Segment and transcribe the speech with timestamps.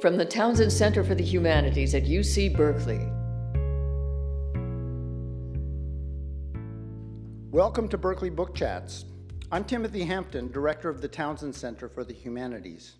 [0.00, 3.00] from the Townsend Center for the Humanities at UC Berkeley.
[7.50, 9.06] Welcome to Berkeley Book Chats.
[9.50, 12.94] I'm Timothy Hampton, Director of the Townsend Center for the Humanities.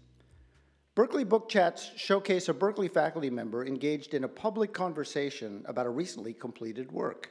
[0.97, 5.91] Berkeley Book Chats showcase a Berkeley faculty member engaged in a public conversation about a
[5.91, 7.31] recently completed work.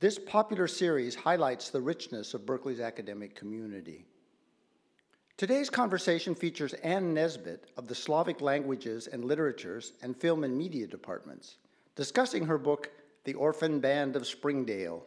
[0.00, 4.04] This popular series highlights the richness of Berkeley's academic community.
[5.36, 10.86] Today's conversation features Anne Nesbet of the Slavic Languages and Literatures and Film and Media
[10.86, 11.56] Departments,
[11.96, 12.92] discussing her book,
[13.24, 15.04] The Orphan Band of Springdale.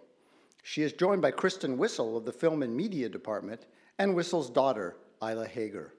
[0.64, 3.68] She is joined by Kristen Whissel of the Film and Media Department
[4.00, 5.94] and Whissel's daughter, Isla Hager.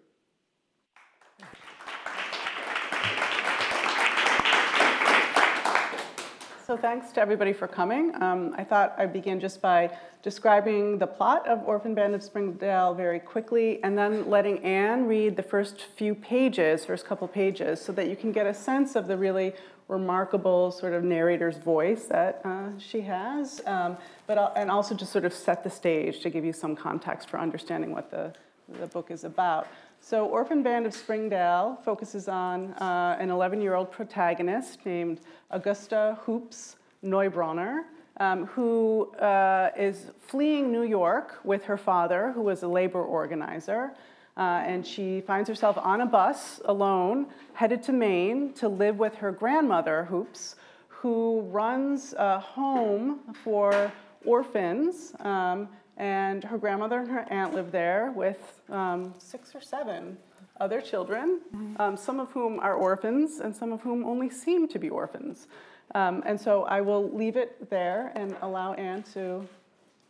[6.68, 8.12] So thanks to everybody for coming.
[8.22, 9.90] Um, I thought I'd begin just by
[10.22, 15.36] describing the plot of Orphan Band of Springdale very quickly, and then letting Anne read
[15.36, 19.06] the first few pages, first couple pages, so that you can get a sense of
[19.06, 19.54] the really
[19.88, 25.24] remarkable sort of narrator's voice that uh, she has, um, but and also just sort
[25.24, 28.30] of set the stage to give you some context for understanding what the,
[28.78, 29.68] the book is about.
[30.00, 36.16] So, Orphan Band of Springdale focuses on uh, an 11 year old protagonist named Augusta
[36.22, 37.84] Hoops Neubronner,
[38.18, 43.92] um, who uh, is fleeing New York with her father, who was a labor organizer.
[44.36, 49.16] Uh, and she finds herself on a bus alone, headed to Maine to live with
[49.16, 50.54] her grandmother, Hoops,
[50.86, 53.92] who runs a home for
[54.24, 55.12] orphans.
[55.20, 55.68] Um,
[55.98, 60.16] and her grandmother and her aunt live there with um, six or seven
[60.60, 61.80] other children, mm-hmm.
[61.80, 65.46] um, some of whom are orphans and some of whom only seem to be orphans.
[65.94, 69.46] Um, and so I will leave it there and allow Anne to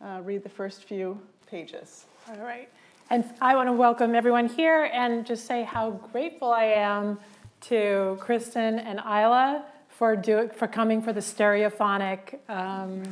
[0.01, 2.05] uh, read the first few pages.
[2.29, 2.69] All right.
[3.09, 7.17] And I want to welcome everyone here and just say how grateful I am
[7.61, 13.03] to Kristen and Isla for, do, for coming for the stereophonic um,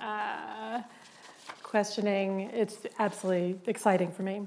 [0.00, 0.80] uh,
[1.74, 2.42] questioning.
[2.54, 4.46] It's absolutely exciting for me.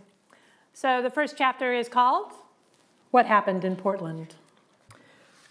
[0.71, 2.31] So the first chapter is called
[3.11, 4.35] What Happened in Portland.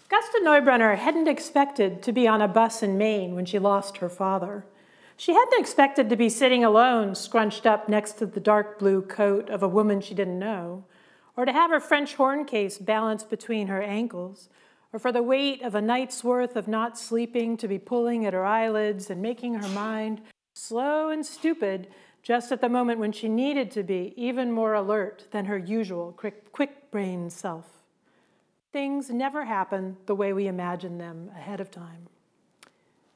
[0.09, 4.09] Gusta Neubronner hadn't expected to be on a bus in Maine when she lost her
[4.09, 4.65] father.
[5.17, 9.47] She hadn't expected to be sitting alone, scrunched up next to the dark blue coat
[9.51, 10.83] of a woman she didn't know,
[11.35, 14.49] or to have her French horn case balanced between her ankles,
[14.91, 18.33] or for the weight of a night's worth of not sleeping to be pulling at
[18.33, 20.21] her eyelids and making her mind
[20.57, 21.87] slow and stupid
[22.23, 26.11] just at the moment when she needed to be even more alert than her usual
[26.17, 27.65] quick, quick brain self.
[28.73, 32.07] Things never happen the way we imagine them ahead of time.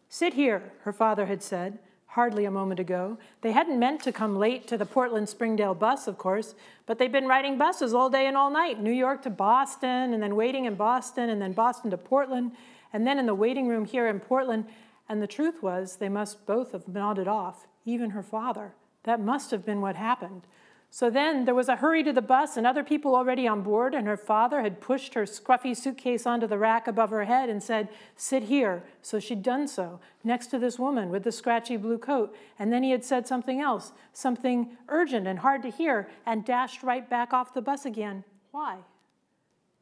[0.07, 3.17] Sit here, her father had said, hardly a moment ago.
[3.41, 7.11] They hadn't meant to come late to the Portland Springdale bus, of course, but they'd
[7.11, 10.65] been riding buses all day and all night New York to Boston, and then waiting
[10.65, 12.51] in Boston, and then Boston to Portland,
[12.93, 14.65] and then in the waiting room here in Portland.
[15.11, 18.75] And the truth was, they must both have nodded off, even her father.
[19.03, 20.43] That must have been what happened.
[20.89, 23.93] So then there was a hurry to the bus, and other people already on board,
[23.93, 27.61] and her father had pushed her scruffy suitcase onto the rack above her head and
[27.61, 28.85] said, Sit here.
[29.01, 32.33] So she'd done so, next to this woman with the scratchy blue coat.
[32.57, 36.83] And then he had said something else, something urgent and hard to hear, and dashed
[36.83, 38.23] right back off the bus again.
[38.51, 38.77] Why?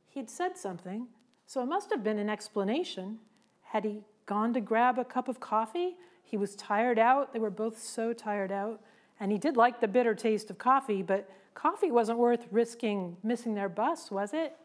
[0.07, 1.06] He'd said something,
[1.46, 3.19] so it must have been an explanation.
[3.61, 5.97] Had he gone to grab a cup of coffee.
[6.23, 7.34] He was tired out.
[7.34, 8.79] They were both so tired out.
[9.19, 13.56] And he did like the bitter taste of coffee, but coffee wasn't worth risking missing
[13.56, 14.56] their bus, was it?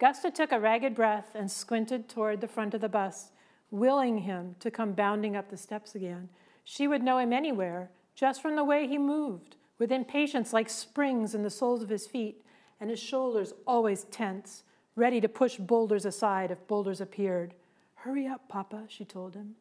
[0.00, 3.30] Gusta took a ragged breath and squinted toward the front of the bus,
[3.70, 6.28] willing him to come bounding up the steps again.
[6.64, 11.32] She would know him anywhere, just from the way he moved, with impatience like springs
[11.32, 12.42] in the soles of his feet,
[12.80, 14.64] and his shoulders always tense,
[14.96, 17.54] ready to push boulders aside if boulders appeared.
[18.02, 19.56] Hurry up, Papa, she told him.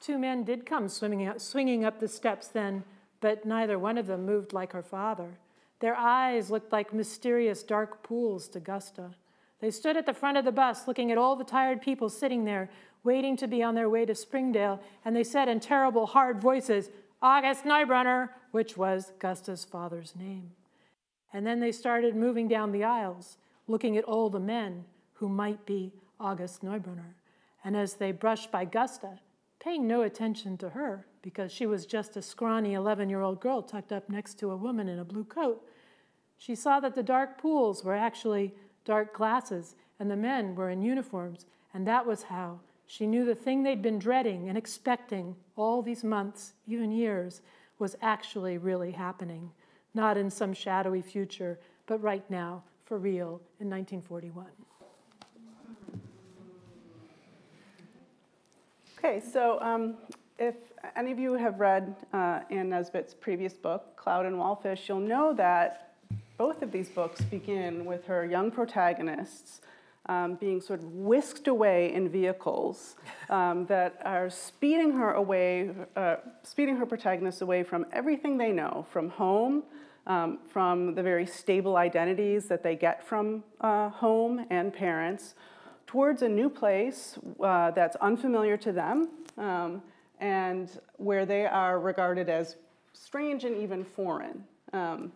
[0.00, 2.84] Two men did come swimming out, swinging up the steps then,
[3.20, 5.38] but neither one of them moved like her father.
[5.80, 9.10] Their eyes looked like mysterious dark pools to Gusta.
[9.60, 12.46] They stood at the front of the bus, looking at all the tired people sitting
[12.46, 12.70] there,
[13.04, 16.88] waiting to be on their way to Springdale, and they said in terrible, hard voices,
[17.20, 20.52] August Neubronner, which was Gusta's father's name.
[21.32, 23.36] And then they started moving down the aisles,
[23.68, 24.84] looking at all the men
[25.14, 27.14] who might be August Neubronner.
[27.64, 29.18] And as they brushed by Gusta,
[29.58, 33.62] paying no attention to her because she was just a scrawny 11 year old girl
[33.62, 35.62] tucked up next to a woman in a blue coat,
[36.38, 38.54] she saw that the dark pools were actually
[38.84, 41.46] dark glasses and the men were in uniforms.
[41.74, 46.02] And that was how she knew the thing they'd been dreading and expecting all these
[46.02, 47.40] months, even years,
[47.78, 49.50] was actually really happening.
[49.94, 54.46] Not in some shadowy future, but right now, for real in 1941.
[59.04, 59.96] Okay, so um,
[60.38, 60.54] if
[60.94, 65.34] any of you have read uh, Anne Nesbet's previous book, Cloud and Wallfish, you'll know
[65.34, 65.94] that
[66.38, 69.60] both of these books begin with her young protagonists
[70.06, 72.94] um, being sort of whisked away in vehicles
[73.28, 78.86] um, that are speeding her away, uh, speeding her protagonists away from everything they know,
[78.92, 79.64] from home,
[80.06, 85.34] um, from the very stable identities that they get from uh, home and parents,
[85.92, 89.82] towards a new place uh, that's unfamiliar to them um,
[90.20, 92.56] and where they are regarded as
[92.94, 94.42] strange and even foreign.
[94.72, 95.12] Um,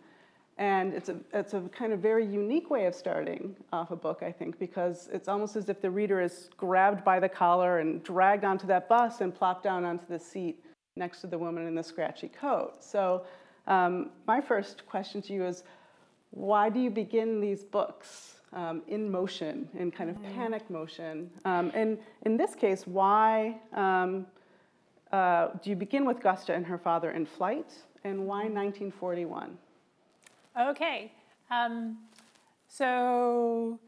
[0.59, 4.21] and it's a, it's a kind of very unique way of starting off a book,
[4.21, 8.03] I think, because it's almost as if the reader is grabbed by the collar and
[8.03, 10.63] dragged onto that bus and plopped down onto the seat
[10.95, 12.83] next to the woman in the scratchy coat.
[12.83, 13.25] So,
[13.65, 15.63] um, my first question to you is
[16.29, 20.35] why do you begin these books um, in motion, in kind of mm-hmm.
[20.35, 21.29] panic motion?
[21.45, 24.25] Um, and in this case, why um,
[25.11, 27.71] uh, do you begin with Gusta and her father in flight,
[28.03, 29.57] and why 1941?
[30.59, 31.11] Okay.
[31.51, 31.99] Um,
[32.67, 33.79] so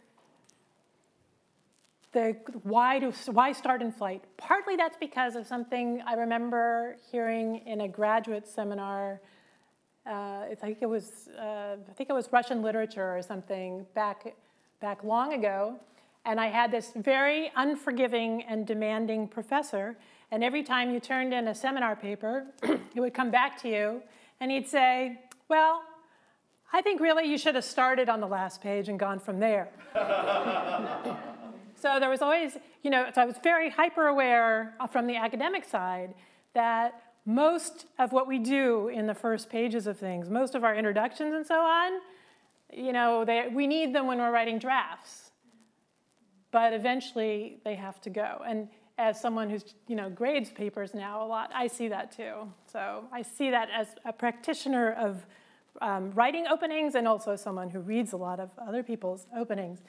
[2.11, 4.23] the why do why start in flight?
[4.37, 9.19] Partly that's because of something I remember hearing in a graduate seminar.
[10.05, 14.35] Uh, I think it was uh, I think it was Russian literature or something back
[14.79, 15.79] back long ago,
[16.25, 19.97] and I had this very unforgiving and demanding professor.
[20.31, 22.45] And every time you turned in a seminar paper,
[22.93, 24.01] he would come back to you
[24.39, 25.81] and he'd say, "Well,
[26.71, 29.69] I think really you should have started on the last page and gone from there.
[31.75, 35.65] so there was always, you know, so I was very hyper aware from the academic
[35.65, 36.13] side
[36.53, 40.75] that most of what we do in the first pages of things, most of our
[40.75, 42.01] introductions and so on,
[42.71, 45.31] you know, they, we need them when we're writing drafts.
[46.51, 48.41] But eventually they have to go.
[48.45, 52.51] And as someone who's, you know, grades papers now a lot, I see that too.
[52.71, 55.25] So I see that as a practitioner of
[55.81, 59.79] um, writing openings and also someone who reads a lot of other people's openings.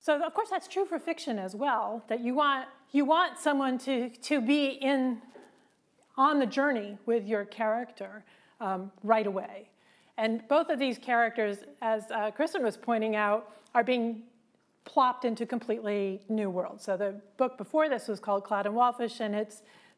[0.00, 3.78] So of course that's true for fiction as well, that you want, you want someone
[3.78, 5.20] to, to be in,
[6.16, 8.24] on the journey with your character
[8.60, 9.70] um, right away.
[10.18, 14.24] And both of these characters, as uh, Kristen was pointing out, are being
[14.84, 16.84] plopped into completely new worlds.
[16.84, 19.54] So the book before this was called Cloud and Wallfish, and it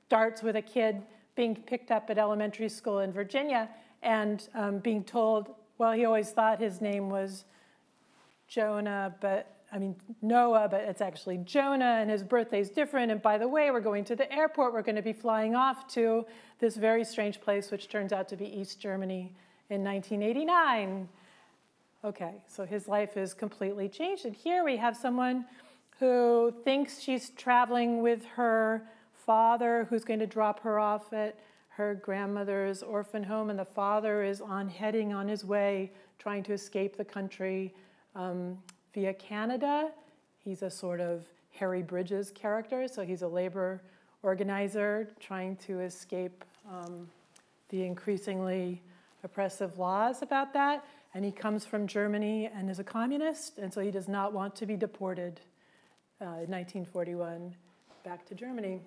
[0.07, 1.03] starts with a kid
[1.37, 3.71] being picked up at elementary school in Virginia
[4.03, 7.45] and um, being told, well, he always thought his name was
[8.47, 13.11] Jonah, but I mean Noah, but it's actually Jonah, and his birthday's different.
[13.11, 14.75] And by the way, we're going to the airport.
[14.75, 16.27] We're going to be flying off to
[16.59, 19.33] this very strange place, which turns out to be East Germany
[19.71, 21.09] in 1989.
[22.05, 24.25] Okay, so his life is completely changed.
[24.25, 25.45] And here we have someone
[25.99, 28.83] who thinks she's traveling with her
[29.15, 31.39] father, who's going to drop her off at
[31.69, 36.53] her grandmother's orphan home, and the father is on heading on his way, trying to
[36.53, 37.73] escape the country
[38.17, 38.59] um,
[38.93, 39.91] via Canada.
[40.45, 41.25] He's a sort of
[41.55, 43.81] Harry Bridges character, so he's a labor
[44.23, 47.07] organizer trying to escape um,
[47.69, 48.83] the increasingly
[49.23, 50.85] oppressive laws about that.
[51.15, 54.55] And he comes from Germany and is a communist, and so he does not want
[54.57, 55.41] to be deported
[56.21, 57.55] uh, in 1941
[58.05, 58.81] back to Germany.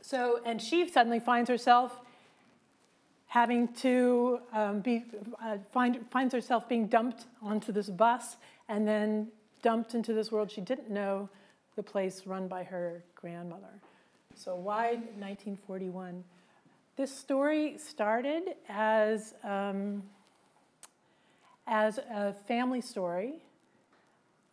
[0.00, 2.00] So, and she suddenly finds herself
[3.26, 5.04] having to um, be,
[5.42, 8.36] uh, find, finds herself being dumped onto this bus
[8.68, 9.28] and then
[9.62, 11.28] dumped into this world she didn't know,
[11.74, 13.82] the place run by her grandmother.
[14.34, 16.24] So, why 1941?
[16.96, 20.02] This story started as, um,
[21.66, 23.34] as a family story.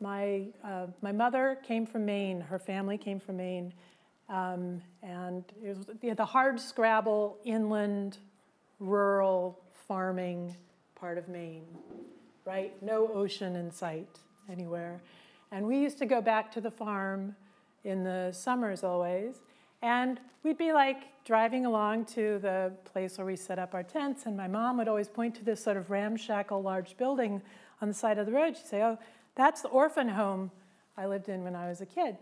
[0.01, 3.71] My, uh, my mother came from Maine, her family came from Maine.
[4.27, 8.17] Um, and it was you know, the hard scrabble inland,
[8.81, 9.57] rural
[9.87, 10.57] farming
[10.95, 11.63] part of Maine,
[12.43, 12.73] right?
[12.83, 14.19] No ocean in sight
[14.51, 15.01] anywhere.
[15.53, 17.37] And we used to go back to the farm
[17.85, 19.39] in the summers always,
[19.83, 24.25] and we'd be like driving along to the place where we set up our tents,
[24.25, 27.41] and my mom would always point to this sort of ramshackle large building
[27.81, 28.55] on the side of the road.
[28.57, 28.97] She'd say, Oh,
[29.35, 30.51] that's the orphan home
[30.97, 32.17] I lived in when I was a kid.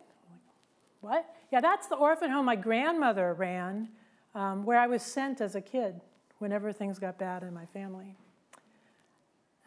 [1.02, 1.26] What?
[1.52, 3.90] Yeah, that's the orphan home my grandmother ran,
[4.34, 6.02] um, where I was sent as a kid
[6.40, 8.16] whenever things got bad in my family.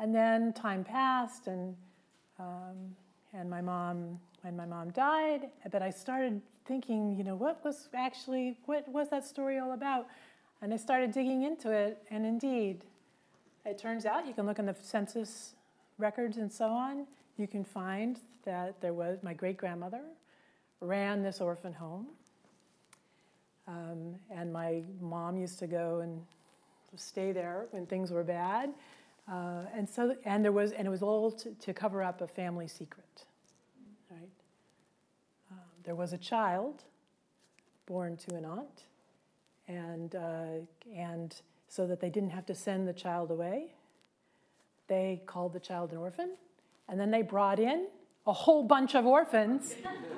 [0.01, 1.77] And then time passed, and
[2.41, 2.97] um,
[3.35, 5.49] and my mom when my mom died.
[5.71, 10.07] But I started thinking, you know, what was actually what was that story all about?
[10.63, 12.85] And I started digging into it, and indeed,
[13.67, 15.55] it turns out you can look in the census
[15.99, 20.03] records and so on, you can find that there was my great grandmother
[20.81, 22.07] ran this orphan home.
[23.67, 26.21] Um, and my mom used to go and
[26.97, 28.71] stay there when things were bad.
[29.31, 32.27] Uh, and so, and there was, and it was all to, to cover up a
[32.27, 33.25] family secret,
[34.11, 34.29] right?
[35.51, 36.83] Um, there was a child
[37.87, 38.85] born to an aunt,
[39.67, 40.65] and uh,
[40.95, 43.75] and so that they didn't have to send the child away,
[44.89, 46.37] they called the child an orphan,
[46.89, 47.87] and then they brought in
[48.27, 49.75] a whole bunch of orphans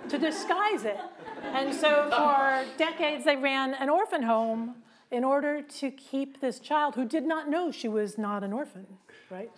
[0.08, 0.98] to disguise it.
[1.42, 4.76] And so for decades, they ran an orphan home
[5.10, 8.86] in order to keep this child who did not know she was not an orphan,
[9.30, 9.50] right?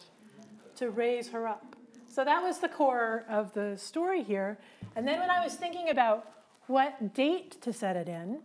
[0.76, 1.76] To raise her up.
[2.09, 4.59] So that was the core of the story here.
[4.97, 6.28] And then when I was thinking about
[6.67, 8.40] what date to set it in,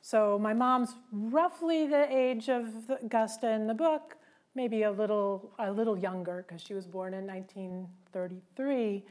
[0.00, 4.16] so my mom's roughly the age of Augusta in the book,
[4.54, 9.04] maybe a little a little younger because she was born in 1933.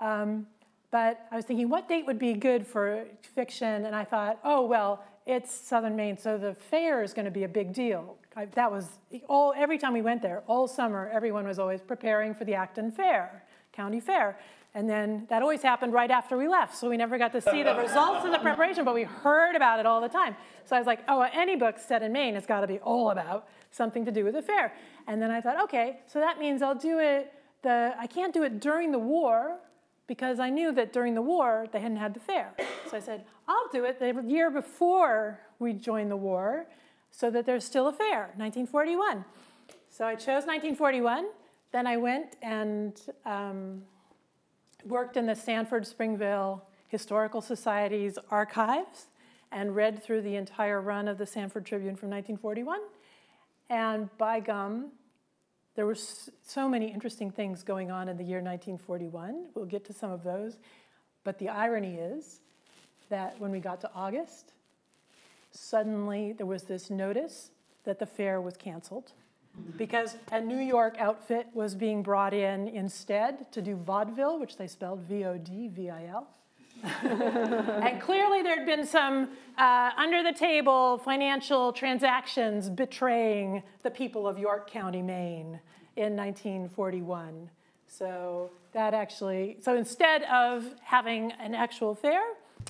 [0.00, 0.46] Um,
[0.90, 3.86] but I was thinking, what date would be good for fiction?
[3.86, 7.42] And I thought, oh well, it's Southern Maine, so the fair is going to be
[7.42, 8.16] a big deal.
[8.36, 8.86] I, that was
[9.28, 9.52] all.
[9.56, 13.44] Every time we went there, all summer, everyone was always preparing for the Acton Fair,
[13.72, 14.38] county fair.
[14.72, 17.62] And then that always happened right after we left, so we never got to see
[17.62, 20.36] the results of the preparation, but we heard about it all the time.
[20.66, 23.10] So I was like, oh, any book set in Maine has got to be all
[23.10, 24.74] about something to do with the fair.
[25.06, 27.32] And then I thought, okay, so that means I'll do it.
[27.62, 29.58] The I can't do it during the war
[30.06, 32.52] because I knew that during the war they hadn't had the fair.
[32.90, 36.66] So I said, I'll do it the year before we join the war,
[37.10, 39.24] so that there's still a fair, 1941.
[39.88, 41.26] So I chose 1941.
[41.72, 43.82] Then I went and um,
[44.84, 49.06] worked in the Sanford Springvale Historical Society's archives
[49.52, 52.80] and read through the entire run of the Sanford Tribune from 1941.
[53.70, 54.92] And by gum,
[55.76, 59.50] there were so many interesting things going on in the year 1941.
[59.54, 60.56] We'll get to some of those.
[61.22, 62.40] But the irony is
[63.10, 64.54] that when we got to August,
[65.50, 67.50] suddenly there was this notice
[67.84, 69.12] that the fair was canceled
[69.76, 74.66] because a New York outfit was being brought in instead to do vaudeville, which they
[74.66, 76.28] spelled V O D V I L.
[77.02, 84.38] and clearly, there'd been some uh, under the table financial transactions betraying the people of
[84.38, 85.60] York County, Maine
[85.96, 87.50] in 1941.
[87.88, 92.20] So, that actually, so instead of having an actual fair,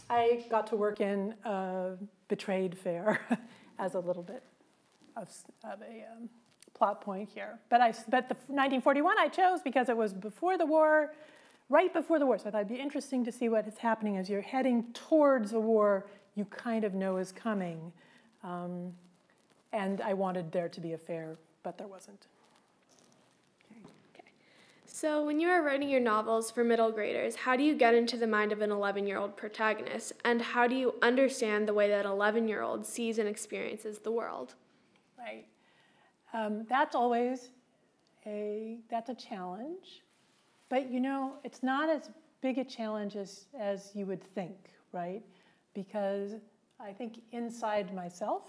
[0.08, 1.94] I got to work in a
[2.28, 3.20] betrayed fair
[3.78, 4.42] as a little bit
[5.16, 5.28] of,
[5.64, 6.04] of a.
[6.12, 6.28] Um,
[6.76, 7.58] plot point here.
[7.70, 11.12] But, I, but the 1941 I chose because it was before the war,
[11.68, 12.38] right before the war.
[12.38, 15.52] So I thought it'd be interesting to see what is happening as you're heading towards
[15.52, 16.06] a war
[16.36, 17.92] you kind of know is coming.
[18.44, 18.92] Um,
[19.72, 22.26] and I wanted there to be a fair, but there wasn't.
[24.14, 24.28] Okay.
[24.84, 28.16] So, when you are writing your novels for middle graders, how do you get into
[28.16, 30.12] the mind of an 11 year old protagonist?
[30.24, 33.98] And how do you understand the way that an 11 year old sees and experiences
[33.98, 34.54] the world?
[35.18, 35.46] Right.
[36.32, 37.48] Um, that's always
[38.26, 40.02] a that's a challenge,
[40.68, 42.10] but you know it's not as
[42.42, 44.56] big a challenge as, as you would think,
[44.92, 45.22] right?
[45.74, 46.34] Because
[46.80, 48.44] I think inside myself,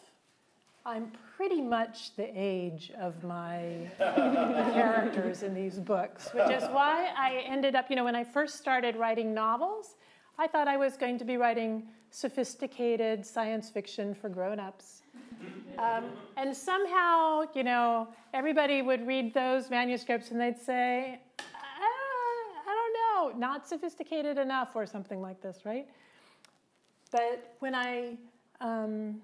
[0.85, 7.43] I'm pretty much the age of my characters in these books, which is why I
[7.45, 9.95] ended up, you know, when I first started writing novels,
[10.37, 15.01] I thought I was going to be writing sophisticated science fiction for grown-ups.
[15.77, 16.05] Um,
[16.37, 21.19] and somehow, you know, everybody would read those manuscripts and they'd say,
[23.27, 25.87] don't not sophisticated enough or something like this, right?
[27.11, 28.17] But when I,
[28.61, 29.21] um,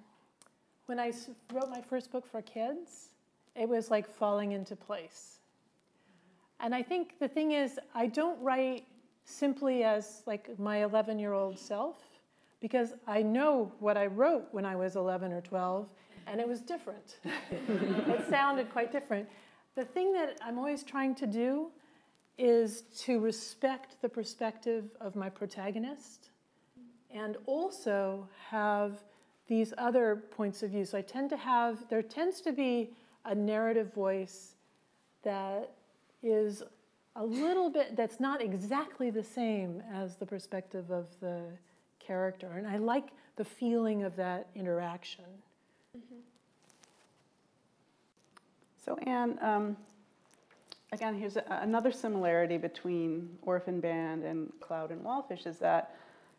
[0.87, 1.13] when I
[1.53, 3.09] wrote my first book for kids,
[3.55, 5.39] it was like falling into place.
[6.59, 8.85] And I think the thing is, I don't write
[9.25, 11.97] simply as like my 11 year old self
[12.59, 15.89] because I know what I wrote when I was 11 or 12,
[16.27, 17.17] and it was different.
[17.51, 19.27] it sounded quite different.
[19.75, 21.67] The thing that I'm always trying to do
[22.37, 26.29] is to respect the perspective of my protagonist
[27.13, 29.03] and also have
[29.47, 30.85] these other points of view.
[30.85, 32.89] So I tend to have, there tends to be
[33.25, 34.55] a narrative voice
[35.23, 35.71] that
[36.23, 36.63] is
[37.15, 41.41] a little bit, that's not exactly the same as the perspective of the
[41.99, 42.53] character.
[42.57, 45.25] And I like the feeling of that interaction.
[45.95, 46.19] Mm-hmm.
[48.83, 49.77] So, Anne, um,
[50.93, 55.95] again, here's a, another similarity between Orphan Band and Cloud and Wallfish is that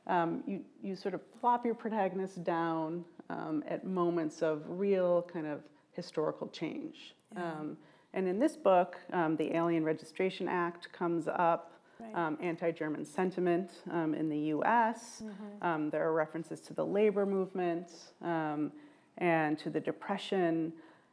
[0.06, 5.46] um, you, you sort of plop your protagonist down um, at moments of real kind
[5.46, 5.60] of
[5.92, 7.14] historical change.
[7.34, 7.52] Yeah.
[7.52, 7.76] Um,
[8.12, 11.70] And in this book, um, the Alien Registration Act comes up,
[12.00, 12.14] Right.
[12.16, 15.22] um, anti German sentiment um, in the US.
[15.22, 15.66] Mm-hmm.
[15.66, 17.88] Um, there are references to the labor movement
[18.20, 18.72] um,
[19.18, 20.72] and to the Depression.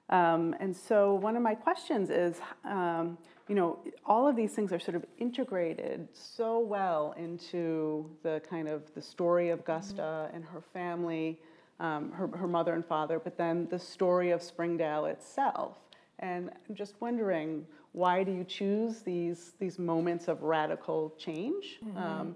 [0.10, 3.18] Um, and so, one of my questions is um,
[3.48, 8.68] you know, all of these things are sort of integrated so well into the kind
[8.68, 11.40] of the story of Gusta and her family,
[11.80, 15.78] um, her, her mother and father, but then the story of Springdale itself.
[16.20, 22.36] And I'm just wondering, why do you choose these, these moments of radical change um,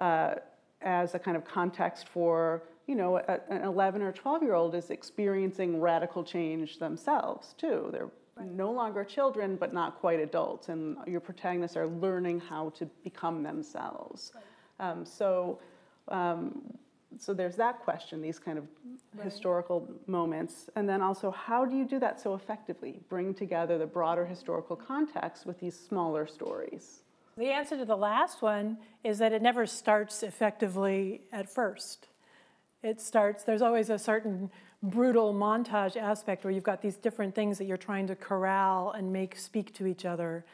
[0.00, 0.34] uh,
[0.82, 4.74] as a kind of context for, you know, a, an 11 or 12 year old
[4.74, 7.88] is experiencing radical change themselves too.
[7.90, 8.10] They're
[8.42, 13.42] no longer children, but not quite adults, and your protagonists are learning how to become
[13.42, 14.32] themselves.
[14.80, 15.60] Um, so,
[16.08, 16.62] um,
[17.18, 18.66] so there's that question, these kind of
[19.22, 23.00] historical moments, and then also how do you do that so effectively?
[23.08, 27.02] Bring together the broader historical context with these smaller stories.
[27.36, 32.08] The answer to the last one is that it never starts effectively at first.
[32.82, 34.50] It starts, there's always a certain
[34.84, 39.12] brutal montage aspect where you've got these different things that you're trying to corral and
[39.12, 40.44] make speak to each other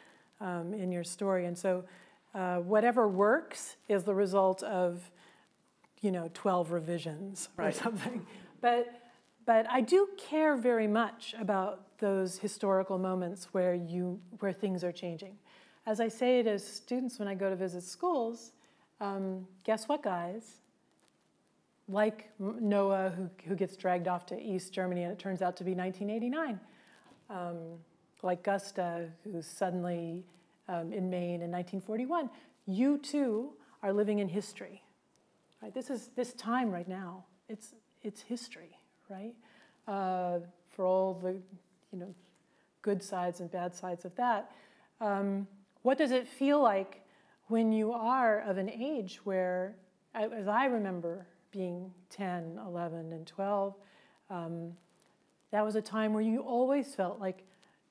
[0.40, 1.46] um, in your story.
[1.46, 1.84] And so,
[2.34, 5.10] uh, whatever works is the result of,
[6.00, 8.24] you know, 12 revisions or something.
[8.60, 9.02] But,
[9.46, 14.92] but I do care very much about those historical moments where, you, where things are
[14.92, 15.36] changing.
[15.86, 18.52] As I say to students when I go to visit schools,
[19.00, 20.60] um, guess what, guys?
[21.90, 25.64] Like Noah, who, who gets dragged off to East Germany, and it turns out to
[25.64, 26.60] be 1989.
[27.28, 27.56] Um,
[28.22, 30.24] like Gusta, who's suddenly
[30.68, 32.30] um, in Maine in 1941.
[32.66, 34.82] You too are living in history.
[35.62, 35.74] Right?
[35.74, 37.24] This is this time right now.
[37.48, 38.78] It's it's history,
[39.08, 39.34] right?
[39.86, 40.38] Uh,
[40.70, 41.32] for all the
[41.92, 42.14] you know
[42.82, 44.50] good sides and bad sides of that.
[45.00, 45.46] Um,
[45.82, 47.02] what does it feel like
[47.48, 49.76] when you are of an age where,
[50.14, 53.74] as I remember, being 10, 11, and 12,
[54.30, 54.72] um,
[55.50, 57.44] that was a time where you always felt like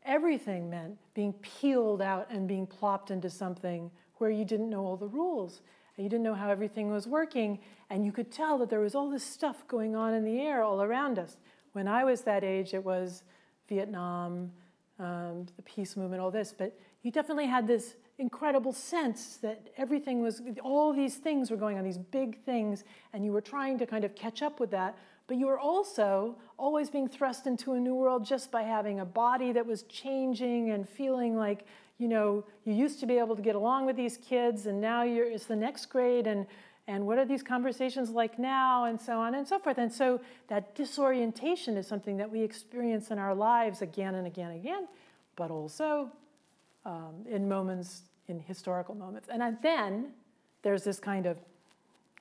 [0.05, 4.97] everything meant being peeled out and being plopped into something where you didn't know all
[4.97, 5.61] the rules
[5.99, 8.95] and you didn't know how everything was working, and you could tell that there was
[8.95, 11.35] all this stuff going on in the air all around us.
[11.73, 13.23] When I was that age, it was
[13.67, 14.49] Vietnam,
[14.97, 20.21] um, the peace movement, all this, but you definitely had this incredible sense that everything
[20.21, 23.85] was, all these things were going on, these big things, and you were trying to
[23.85, 24.97] kind of catch up with that.
[25.27, 29.05] But you were also always being thrust into a new world just by having a
[29.05, 31.65] body that was changing and feeling like,
[31.97, 35.03] you know, you used to be able to get along with these kids, and now
[35.03, 36.45] you're, it's the next grade, and
[36.87, 39.77] and what are these conversations like now, and so on and so forth.
[39.77, 44.49] And so that disorientation is something that we experience in our lives again and again
[44.49, 44.87] and again,
[45.35, 46.09] but also
[46.85, 49.27] um, in moments, in historical moments.
[49.31, 50.11] And then
[50.61, 51.37] there's this kind of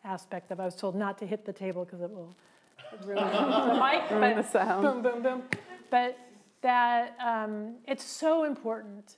[0.05, 2.35] aspect of I was told not to hit the table because it will
[3.05, 4.83] ruin the mic, Ruin but the sound.
[4.83, 5.43] boom, boom, boom.
[5.91, 6.19] But
[6.63, 9.17] that um, it's so important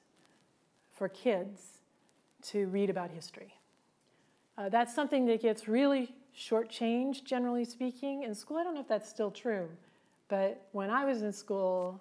[0.92, 1.62] for kids
[2.42, 3.54] to read about history.
[4.58, 8.56] Uh, that's something that gets really shortchanged, generally speaking, in school.
[8.58, 9.68] I don't know if that's still true,
[10.28, 12.00] but when I was in school,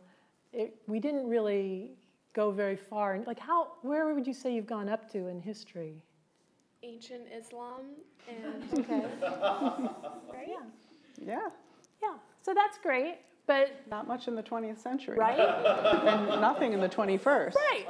[0.52, 1.92] it, we didn't really
[2.34, 3.14] go very far.
[3.16, 6.02] And Like, how, where would you say you've gone up to in history?
[6.84, 7.82] Ancient Islam
[8.28, 9.06] and Okay.
[10.34, 10.48] right?
[10.48, 10.64] Yeah.
[11.26, 11.50] Yeah,
[12.02, 12.16] Yeah.
[12.42, 15.18] So that's great, but not much in the 20th century.
[15.18, 15.38] right?
[15.40, 17.54] And nothing in the 21st.
[17.56, 17.86] Right.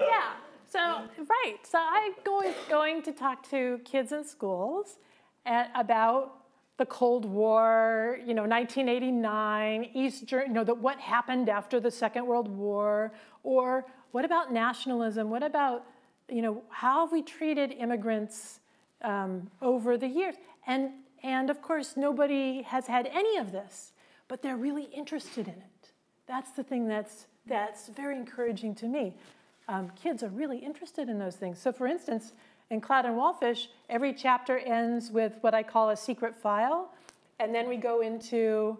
[0.00, 0.32] Yeah.
[0.68, 1.56] So right.
[1.62, 4.98] So I'm going going to talk to kids in schools
[5.46, 6.38] at, about
[6.78, 11.90] the Cold War, you know, 1989, East, Ger- you know, the, what happened after the
[11.90, 15.30] Second World War, or what about nationalism?
[15.30, 15.84] What about,
[16.28, 18.60] you know, how have we treated immigrants
[19.02, 20.36] um, over the years?
[20.66, 20.90] And
[21.22, 23.92] and of course, nobody has had any of this,
[24.26, 25.92] but they're really interested in it.
[26.26, 29.14] That's the thing that's that's very encouraging to me.
[29.68, 31.58] Um, kids are really interested in those things.
[31.60, 32.32] So, for instance,
[32.70, 36.92] in Cloud and Wallfish, every chapter ends with what I call a secret file,
[37.38, 38.78] and then we go into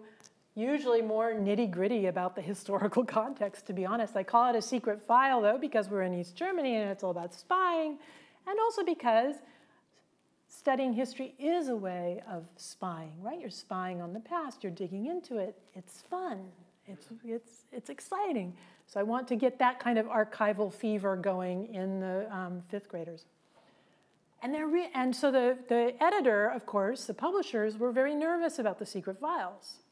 [0.55, 4.15] usually more nitty gritty about the historical context, to be honest.
[4.15, 7.11] I call it a secret file, though, because we're in East Germany and it's all
[7.11, 7.97] about spying,
[8.47, 9.35] and also because
[10.47, 13.39] studying history is a way of spying, right?
[13.39, 15.57] You're spying on the past, you're digging into it.
[15.73, 16.45] It's fun,
[16.85, 18.55] it's, it's, it's exciting.
[18.85, 22.89] So I want to get that kind of archival fever going in the um, fifth
[22.89, 23.25] graders.
[24.43, 28.77] And, re- and so the, the editor, of course, the publishers were very nervous about
[28.77, 29.82] the secret files.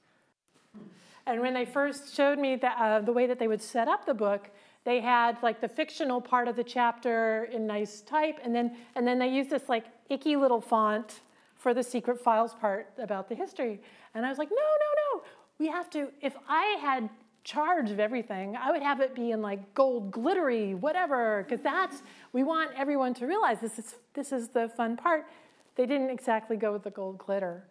[1.26, 4.06] And when they first showed me the, uh, the way that they would set up
[4.06, 4.50] the book,
[4.84, 9.06] they had like the fictional part of the chapter in nice type, and then and
[9.06, 11.22] then they used this like icky little font
[11.56, 13.80] for the secret files part about the history.
[14.16, 15.24] And I was like, no, no, no.
[15.60, 16.10] We have to.
[16.22, 17.10] If I had
[17.44, 22.02] charge of everything, I would have it be in like gold glittery, whatever, because that's
[22.34, 25.28] we want everyone to realize this is this is the fun part.
[25.76, 27.64] They didn't exactly go with the gold glitter.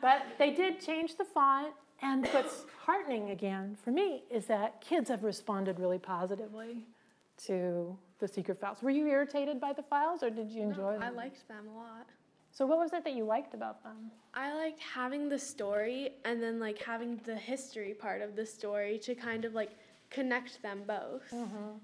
[0.00, 1.72] But they did change the font
[2.04, 6.82] and what's heartening again for me is that kids have responded really positively
[7.46, 8.82] to the secret files.
[8.82, 11.02] Were you irritated by the files or did you enjoy no, them?
[11.02, 12.06] I liked them a lot.
[12.52, 14.10] So what was it that you liked about them?
[14.34, 18.98] I liked having the story and then like having the history part of the story
[18.98, 19.70] to kind of like
[20.10, 21.28] connect them both.
[21.32, 21.78] Mm-hmm.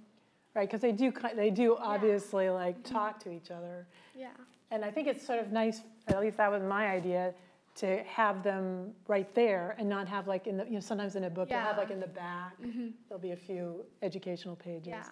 [0.55, 2.51] Right, because they do they do obviously yeah.
[2.53, 3.87] like talk to each other.
[4.17, 4.29] Yeah.
[4.71, 5.81] And I think it's sort of nice.
[6.09, 7.35] At least that was my idea
[7.77, 11.25] to have them right there and not have like in the you know sometimes in
[11.25, 11.59] a book yeah.
[11.59, 12.89] you'll have like in the back mm-hmm.
[13.09, 14.89] there'll be a few educational pages.
[14.89, 15.05] Yeah.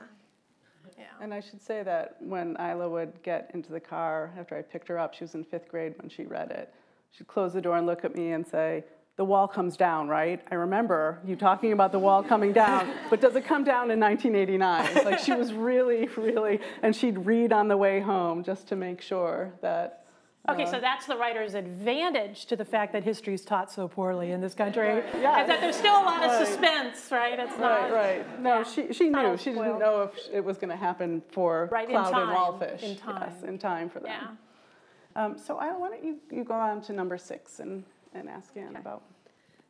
[0.96, 1.04] Yeah.
[1.20, 4.88] And I should say that when Isla would get into the car after I picked
[4.88, 6.72] her up, she was in fifth grade when she read it.
[7.10, 8.84] She'd close the door and look at me and say,
[9.16, 10.40] the wall comes down, right?
[10.50, 13.98] I remember you talking about the wall coming down, but does it come down in
[13.98, 15.04] 1989?
[15.04, 19.02] Like she was really, really, and she'd read on the way home just to make
[19.02, 20.04] sure that
[20.48, 24.32] Okay, so that's the writer's advantage to the fact that history is taught so poorly
[24.32, 24.88] in this country.
[24.88, 25.04] Right.
[25.20, 25.42] Yeah.
[25.42, 26.46] Is that there's still a lot of right.
[26.46, 27.38] suspense, right?
[27.38, 27.90] It's not.
[27.90, 28.40] Right, right.
[28.40, 28.62] No, yeah.
[28.64, 29.36] she, she knew.
[29.36, 32.82] She didn't know if it was going to happen for right, cloud time, and wallfish.
[32.82, 33.30] In time.
[33.30, 34.10] Yes, in time for them.
[34.10, 35.24] Yeah.
[35.24, 37.84] Um, so I, why don't you, you go on to number six and,
[38.14, 38.78] and ask Anne okay.
[38.78, 39.02] about.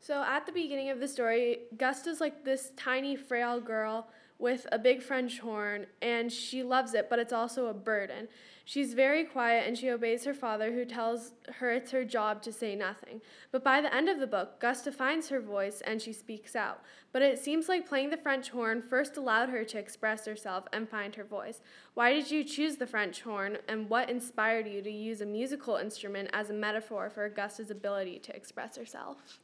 [0.01, 4.79] So at the beginning of the story, Gusta's like this tiny, frail girl with a
[4.79, 8.29] big French horn, and she loves it, but it's also a burden.
[8.69, 12.53] She's very quiet and she obeys her father, who tells her it's her job to
[12.53, 13.23] say nothing.
[13.51, 16.83] But by the end of the book, Gusta finds her voice and she speaks out.
[17.11, 20.87] But it seems like playing the French horn first allowed her to express herself and
[20.87, 21.63] find her voice.
[21.95, 25.77] Why did you choose the French horn, and what inspired you to use a musical
[25.77, 29.41] instrument as a metaphor for Gusta's ability to express herself?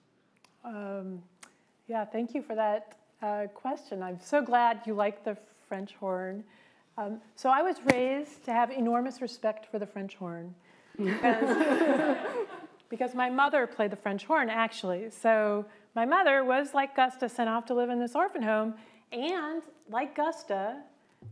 [0.67, 1.23] Um,
[1.87, 4.03] yeah, thank you for that uh, question.
[4.03, 6.45] I'm so glad you like the French horn.
[6.97, 10.55] Um, so I was raised to have enormous respect for the French horn
[10.97, 11.57] because,
[12.89, 15.11] because my mother played the French horn, actually.
[15.11, 18.75] So my mother was, like Gusta, sent off to live in this orphan home.
[19.11, 20.83] And like Gusta,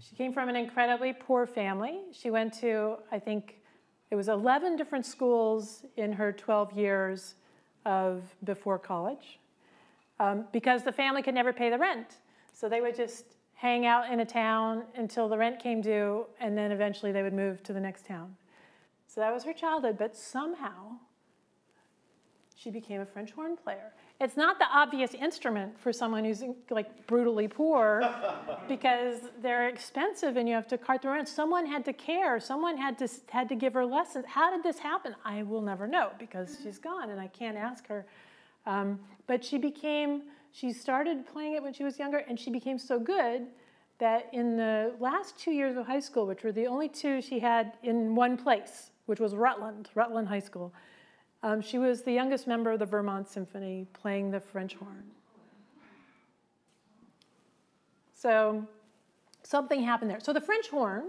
[0.01, 2.01] she came from an incredibly poor family.
[2.13, 3.57] She went to, I think,
[4.11, 7.35] it was 11 different schools in her 12 years
[7.87, 9.39] of before college
[10.21, 12.19] um, because the family could never pay the rent.
[12.53, 13.25] So they would just
[13.63, 17.33] hang out in a town until the rent came due, and then eventually they would
[17.33, 18.35] move to the next town.
[19.07, 20.97] So that was her childhood, but somehow
[22.57, 23.93] she became a French horn player.
[24.21, 28.03] It's not the obvious instrument for someone who's like brutally poor
[28.69, 31.27] because they're expensive and you have to cart them around.
[31.27, 32.41] Someone had to care.
[32.41, 34.25] Someone had to had to give her lessons.
[34.27, 35.15] How did this happen?
[35.25, 38.07] I will never know because she's gone and I can't ask her
[38.67, 42.79] um, but she became, she started playing it when she was younger, and she became
[42.79, 43.47] so good
[43.99, 47.39] that in the last two years of high school, which were the only two she
[47.39, 50.73] had in one place, which was Rutland, Rutland High School,
[51.43, 55.05] um, she was the youngest member of the Vermont Symphony playing the French horn.
[58.15, 58.67] So
[59.43, 60.21] something happened there.
[60.21, 61.05] So the French horn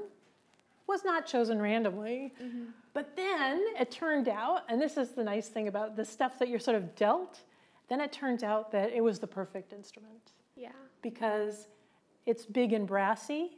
[0.87, 2.33] was not chosen randomly.
[2.41, 2.65] Mm-hmm.
[2.93, 6.49] But then it turned out, and this is the nice thing about the stuff that
[6.49, 7.41] you're sort of dealt,
[7.93, 10.31] then it turns out that it was the perfect instrument.
[10.55, 10.69] Yeah.
[11.03, 11.67] Because
[12.25, 13.51] it's big and brassy,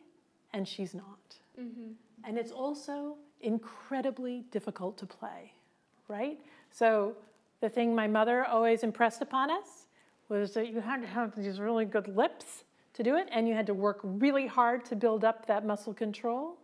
[0.52, 1.38] and she's not.
[1.58, 1.92] Mm-hmm.
[2.26, 5.54] And it's also incredibly difficult to play,
[6.10, 6.38] right?
[6.70, 7.16] So
[7.62, 9.88] the thing my mother always impressed upon us
[10.28, 13.54] was that you had to have these really good lips to do it, and you
[13.54, 16.58] had to work really hard to build up that muscle control.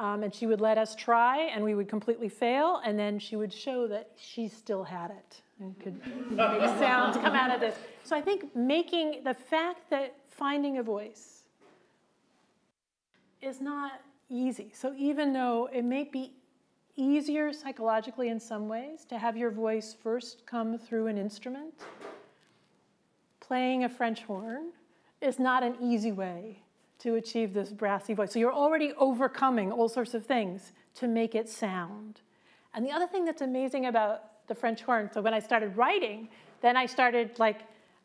[0.00, 3.36] Um, and she would let us try, and we would completely fail, and then she
[3.36, 6.38] would show that she still had it and could make
[6.78, 7.74] sounds come out of this.
[8.02, 11.42] So I think making the fact that finding a voice
[13.42, 14.72] is not easy.
[14.72, 16.32] So even though it may be
[16.96, 21.74] easier psychologically in some ways to have your voice first come through an instrument,
[23.40, 24.70] playing a French horn
[25.20, 26.62] is not an easy way
[27.00, 28.32] to achieve this brassy voice.
[28.32, 32.20] So you're already overcoming all sorts of things to make it sound.
[32.74, 36.28] And the other thing that's amazing about the French horn, so when I started writing,
[36.60, 37.60] then I started like,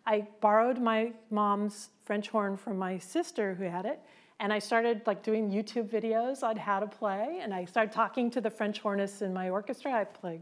[0.06, 4.00] I borrowed my mom's French horn from my sister who had it,
[4.40, 8.30] and I started like doing YouTube videos on how to play, and I started talking
[8.32, 9.92] to the French hornists in my orchestra.
[9.92, 10.40] I play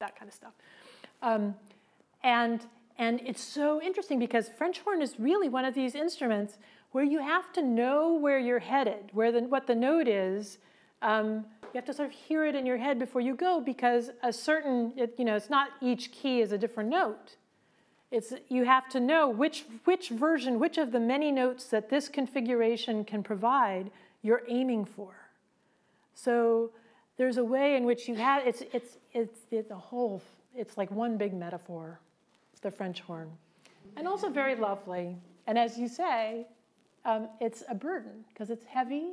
[0.00, 0.52] that kind of stuff.
[1.22, 1.54] Um,
[2.22, 2.64] and,
[2.98, 6.58] and it's so interesting because French horn is really one of these instruments
[6.92, 10.58] where you have to know where you're headed, where the, what the note is.
[11.02, 14.10] Um, you have to sort of hear it in your head before you go because
[14.22, 17.36] a certain, it, you know, it's not each key is a different note.
[18.10, 22.08] It's, you have to know which, which version, which of the many notes that this
[22.08, 25.14] configuration can provide, you're aiming for.
[26.14, 26.72] So
[27.16, 30.20] there's a way in which you have, it's, it's, it's, it's a whole,
[30.56, 32.00] it's like one big metaphor,
[32.62, 33.30] the French horn.
[33.96, 35.16] And also very lovely.
[35.46, 36.46] And as you say,
[37.04, 39.12] um, it's a burden because it's heavy.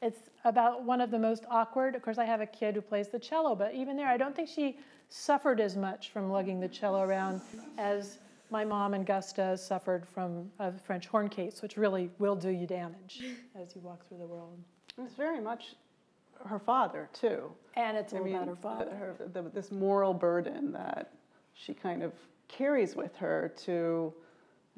[0.00, 1.94] It's about one of the most awkward.
[1.94, 4.34] Of course, I have a kid who plays the cello, but even there, I don't
[4.34, 7.40] think she suffered as much from lugging the cello around
[7.78, 8.18] as
[8.50, 12.66] my mom and Gusta suffered from a French horn case, which really will do you
[12.66, 13.22] damage
[13.60, 14.56] as you walk through the world.
[14.96, 15.74] It's very much
[16.46, 17.50] her father too.
[17.74, 18.94] And it's all I mean, about her father.
[18.94, 21.12] Her, the, this moral burden that
[21.54, 22.12] she kind of
[22.48, 24.12] carries with her to.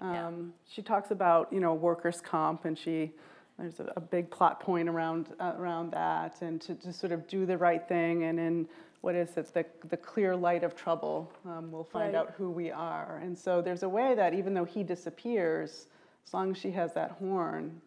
[0.01, 0.31] Um, yeah.
[0.73, 3.13] She talks about you know workers' comp, and she
[3.59, 7.27] there's a, a big plot point around uh, around that, and to, to sort of
[7.29, 8.69] do the right thing, and in
[9.01, 12.21] what is it, the, the clear light of trouble, um, we'll find right.
[12.21, 13.19] out who we are.
[13.23, 15.87] And so there's a way that even though he disappears,
[16.27, 17.81] as long as she has that horn,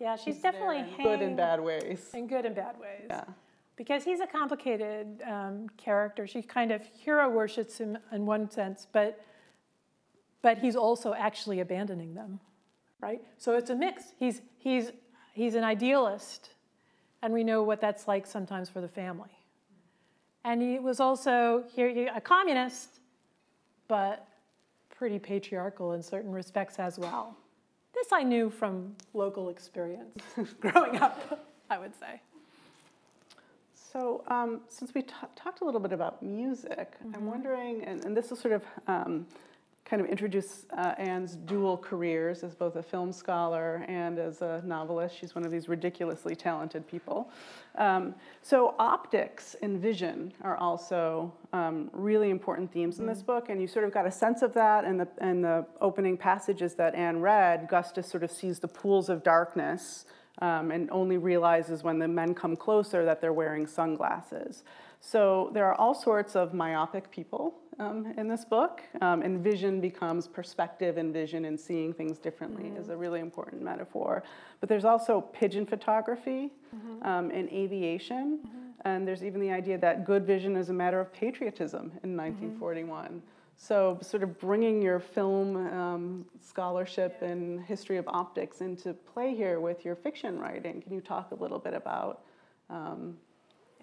[0.00, 2.10] yeah, she's definitely good in bad ways.
[2.14, 3.06] In good and bad ways.
[3.08, 3.24] Yeah.
[3.76, 6.26] Because he's a complicated um, character.
[6.26, 9.20] She kind of hero worships him in one sense, but
[10.42, 12.40] but he's also actually abandoning them,
[13.00, 13.20] right?
[13.36, 14.14] So it's a mix.
[14.18, 14.92] He's he's
[15.34, 16.50] he's an idealist,
[17.22, 19.30] and we know what that's like sometimes for the family.
[20.44, 23.00] And he was also here a communist,
[23.88, 24.26] but
[24.90, 27.36] pretty patriarchal in certain respects as well.
[27.94, 30.22] This I knew from local experience
[30.60, 32.20] growing up, I would say.
[33.74, 37.14] So, um, since we t- talked a little bit about music, mm-hmm.
[37.14, 39.26] I'm wondering, and, and, this is sort of um,
[39.88, 44.60] kind of introduce uh, Anne's dual careers as both a film scholar and as a
[44.64, 45.16] novelist.
[45.18, 47.30] She's one of these ridiculously talented people.
[47.76, 53.60] Um, so, optics and vision are also um, really important themes in this book, and
[53.62, 56.94] you sort of got a sense of that in the, in the opening passages that
[56.94, 57.68] Anne read.
[57.70, 60.04] Gustus sort of sees the pools of darkness.
[60.40, 64.62] Um, and only realizes when the men come closer that they're wearing sunglasses.
[65.00, 69.80] So there are all sorts of myopic people um, in this book, um, and vision
[69.80, 72.80] becomes perspective and vision and seeing things differently mm-hmm.
[72.80, 74.22] is a really important metaphor.
[74.60, 77.06] But there's also pigeon photography mm-hmm.
[77.06, 78.88] um, and aviation, mm-hmm.
[78.88, 83.04] and there's even the idea that good vision is a matter of patriotism in 1941.
[83.04, 83.18] Mm-hmm.
[83.60, 89.58] So, sort of bringing your film um, scholarship and history of optics into play here
[89.58, 90.80] with your fiction writing.
[90.80, 92.22] Can you talk a little bit about
[92.70, 93.16] um,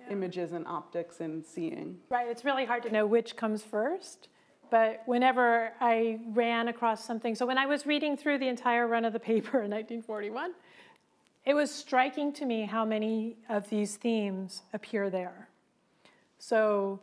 [0.09, 1.97] images and optics and seeing.
[2.09, 4.29] Right, it's really hard to know which comes first.
[4.71, 9.05] But whenever I ran across something, so when I was reading through the entire run
[9.05, 10.53] of the paper in 1941,
[11.45, 15.49] it was striking to me how many of these themes appear there.
[16.39, 16.99] So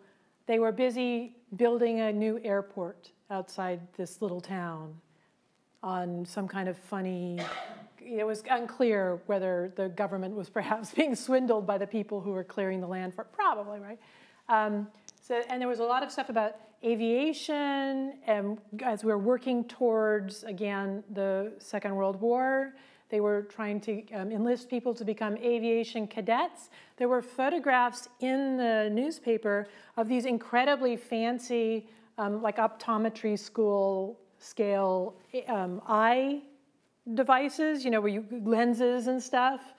[0.46, 5.00] they were busy building a new airport outside this little town
[5.82, 7.40] on some kind of funny
[8.04, 12.44] it was unclear whether the government was perhaps being swindled by the people who were
[12.44, 13.98] clearing the land for probably right.
[14.48, 14.88] Um,
[15.20, 19.64] so, and there was a lot of stuff about aviation, and as we were working
[19.64, 22.74] towards again the Second World War,
[23.08, 26.70] they were trying to um, enlist people to become aviation cadets.
[26.96, 31.86] There were photographs in the newspaper of these incredibly fancy,
[32.18, 35.14] um, like optometry school scale
[35.48, 36.42] um, eye
[37.14, 39.74] devices, you know, where you lenses and stuff,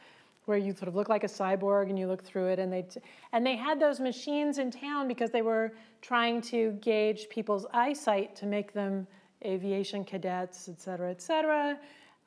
[0.46, 2.60] where you sort of look like a cyborg and you look through it.
[2.60, 2.86] And they
[3.32, 8.36] and they had those machines in town because they were trying to gauge people's eyesight
[8.38, 9.08] to make them
[9.46, 11.78] aviation cadets, et cetera, et cetera.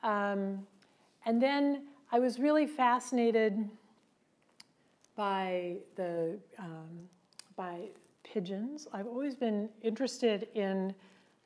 [0.03, 0.65] Um,
[1.25, 3.69] and then I was really fascinated
[5.15, 7.07] by the um,
[7.55, 7.89] by
[8.23, 8.87] pigeons.
[8.93, 10.93] I've always been interested in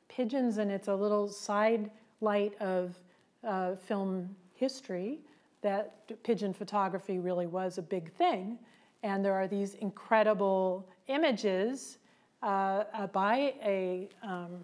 [0.08, 2.98] pigeons, and it's a little side light of
[3.46, 5.20] uh, film history
[5.62, 8.58] that pigeon photography really was a big thing.
[9.02, 11.98] And there are these incredible images
[12.42, 14.58] uh, uh, by a um,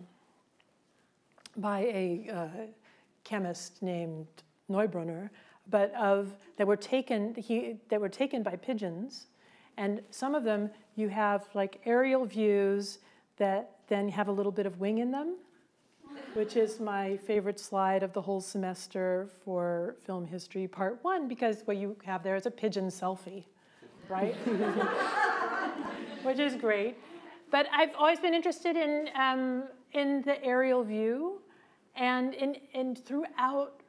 [1.56, 2.48] by a uh,
[3.24, 4.26] chemist named
[4.68, 5.30] Neubronner,
[5.70, 9.26] but of that were taken he that were taken by pigeons,
[9.76, 12.98] and some of them you have like aerial views
[13.36, 15.36] that then have a little bit of wing in them,
[16.34, 21.62] which is my favorite slide of the whole semester for film history part one, because
[21.64, 23.44] what you have there is a pigeon selfie,
[24.08, 24.34] right?
[26.22, 26.96] which is great.
[27.50, 31.40] But I've always been interested in, um, in the aerial view,
[31.96, 33.80] and in, in throughout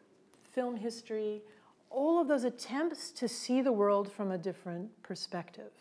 [0.52, 1.42] film history,
[1.90, 5.72] all of those attempts to see the world from a different perspective,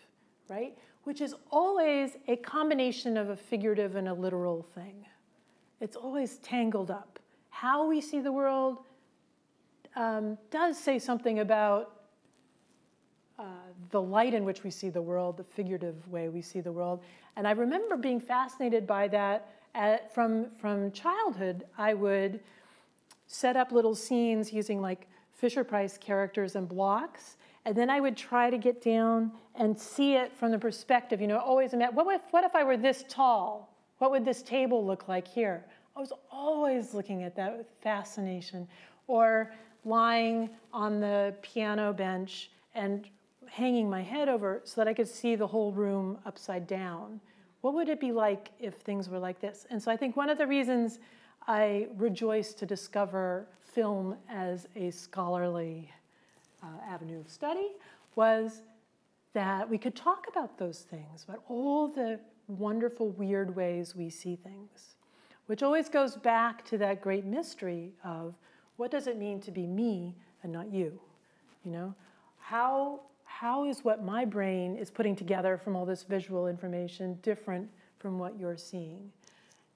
[0.49, 0.77] right?
[1.05, 5.07] Which is always a combination of a figurative and a literal thing.
[5.81, 7.19] It's always tangled up.
[7.51, 8.79] How we see the world
[9.97, 11.93] um, does say something about
[13.39, 13.45] uh,
[13.91, 17.03] the light in which we see the world, the figurative way we see the world.
[17.37, 21.65] And I remember being fascinated by that at, from, from childhood.
[21.77, 22.41] I would
[23.29, 27.37] set up little scenes using like Fisher Price characters and blocks.
[27.65, 31.27] And then I would try to get down and see it from the perspective, you
[31.27, 33.73] know, always imagine, what if, what if I were this tall?
[33.99, 35.65] What would this table look like here?
[35.97, 38.69] I was always looking at that with fascination.
[39.07, 39.53] Or
[39.85, 43.09] lying on the piano bench and
[43.47, 47.21] hanging my head over so that I could see the whole room upside down.
[47.63, 49.67] What would it be like if things were like this?
[49.71, 50.99] And so I think one of the reasons
[51.47, 55.91] I rejoice to discover film as a scholarly
[56.63, 57.69] uh, avenue of study
[58.15, 58.63] was
[59.33, 64.37] that we could talk about those things, about all the wonderful, weird ways we see
[64.37, 64.97] things,
[65.47, 68.35] which always goes back to that great mystery of
[68.77, 70.99] what does it mean to be me and not you?
[71.65, 71.95] You know,
[72.39, 77.69] how how is what my brain is putting together from all this visual information different
[77.99, 79.13] from what you're seeing?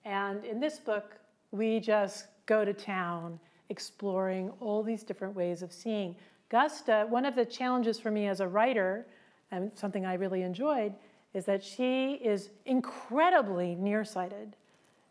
[0.04, 1.16] And in this book,
[1.52, 6.16] we just go to town exploring all these different ways of seeing.
[6.48, 9.06] Gusta, one of the challenges for me as a writer,
[9.50, 10.94] and something I really enjoyed,
[11.34, 14.56] is that she is incredibly nearsighted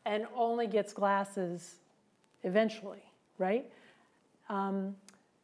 [0.05, 1.75] and only gets glasses
[2.43, 3.03] eventually,
[3.37, 3.65] right?
[4.49, 4.95] Um,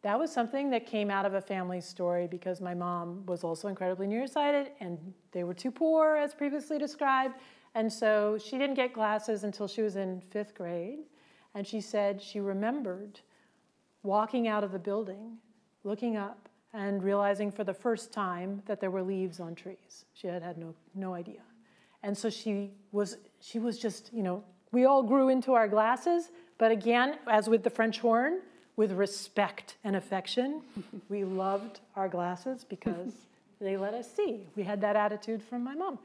[0.04, 3.68] that was something that came out of a family story because my mom was also
[3.68, 4.98] incredibly nearsighted and
[5.32, 7.36] they were too poor, as previously described.
[7.76, 11.00] And so she didn't get glasses until she was in fifth grade.
[11.56, 13.20] And she said she remembered
[14.04, 15.38] walking out of the building,
[15.84, 20.06] looking up, and realizing for the first time that there were leaves on trees.
[20.14, 21.42] She had had no, no idea.
[22.04, 26.30] And so she was, she was just, you know, we all grew into our glasses,
[26.60, 28.42] but again, as with the French horn,
[28.76, 30.62] with respect and affection,
[31.10, 33.14] we loved our glasses because
[33.60, 34.42] they let us see.
[34.56, 35.98] We had that attitude from my mom.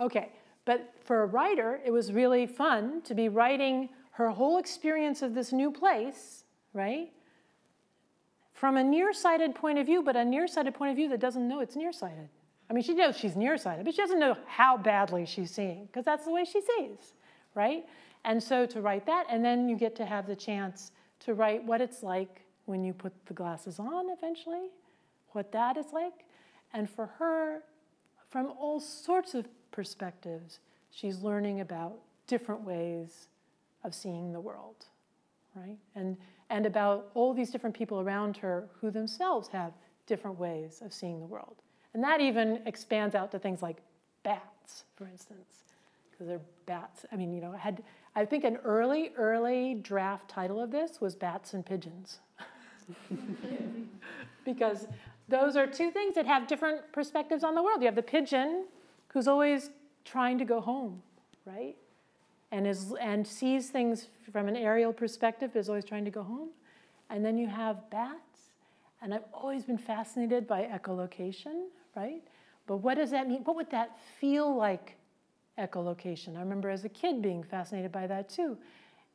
[0.00, 0.30] Okay,
[0.64, 5.34] but for a writer, it was really fun to be writing her whole experience of
[5.34, 7.10] this new place, right?
[8.60, 11.60] From a nearsighted point of view, but a nearsighted point of view that doesn't know
[11.60, 12.28] it's nearsighted.
[12.68, 16.04] I mean, she knows she's nearsighted, but she doesn't know how badly she's seeing, because
[16.04, 17.14] that's the way she sees,
[17.54, 17.86] right?
[18.26, 21.64] And so to write that, and then you get to have the chance to write
[21.64, 24.68] what it's like when you put the glasses on eventually,
[25.30, 26.26] what that is like.
[26.74, 27.62] And for her,
[28.28, 30.58] from all sorts of perspectives,
[30.90, 31.94] she's learning about
[32.26, 33.28] different ways
[33.84, 34.84] of seeing the world,
[35.56, 35.78] right?
[35.94, 36.18] And,
[36.50, 39.72] and about all these different people around her who themselves have
[40.06, 41.56] different ways of seeing the world.
[41.94, 43.78] And that even expands out to things like
[44.22, 45.64] bats, for instance,
[46.10, 47.06] because they're bats.
[47.10, 47.82] I mean, you know, I had
[48.14, 52.18] I think an early, early draft title of this was Bats and Pigeons.
[54.44, 54.88] because
[55.28, 57.80] those are two things that have different perspectives on the world.
[57.80, 58.66] You have the pigeon
[59.08, 59.70] who's always
[60.04, 61.02] trying to go home,
[61.44, 61.76] right?
[62.52, 66.48] And, is, and sees things from an aerial perspective, is always trying to go home.
[67.08, 68.52] And then you have bats,
[69.02, 72.22] and I've always been fascinated by echolocation, right?
[72.66, 73.42] But what does that mean?
[73.44, 74.96] What would that feel like,
[75.58, 76.36] echolocation?
[76.36, 78.56] I remember as a kid being fascinated by that too.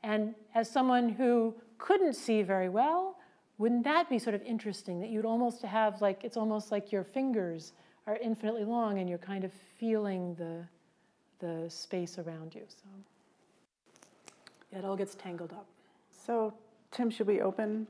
[0.04, 3.18] And as someone who couldn't see very well,
[3.58, 7.04] wouldn't that be sort of interesting that you'd almost have like, it's almost like your
[7.04, 7.72] fingers
[8.06, 10.66] are infinitely long and you're kind of feeling the,
[11.40, 12.64] the space around you.
[12.68, 12.90] So.
[14.76, 15.66] It all gets tangled up.
[16.26, 16.54] So,
[16.92, 17.88] Tim, should we open?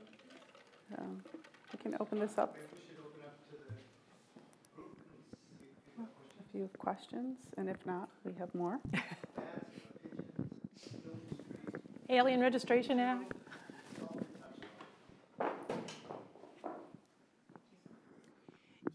[0.96, 1.20] Um,
[1.72, 2.56] we can open this up.
[5.98, 8.78] If you have questions, and if not, we have more.
[12.08, 13.32] Alien Registration Act.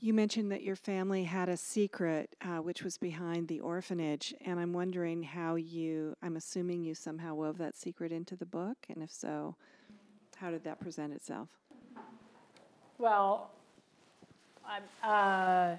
[0.03, 4.59] You mentioned that your family had a secret, uh, which was behind the orphanage, and
[4.59, 9.03] I'm wondering how you, I'm assuming you somehow wove that secret into the book, and
[9.03, 9.55] if so,
[10.37, 11.49] how did that present itself?
[12.97, 13.51] Well,
[15.03, 15.75] uh,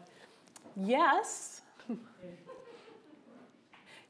[0.76, 1.62] yes.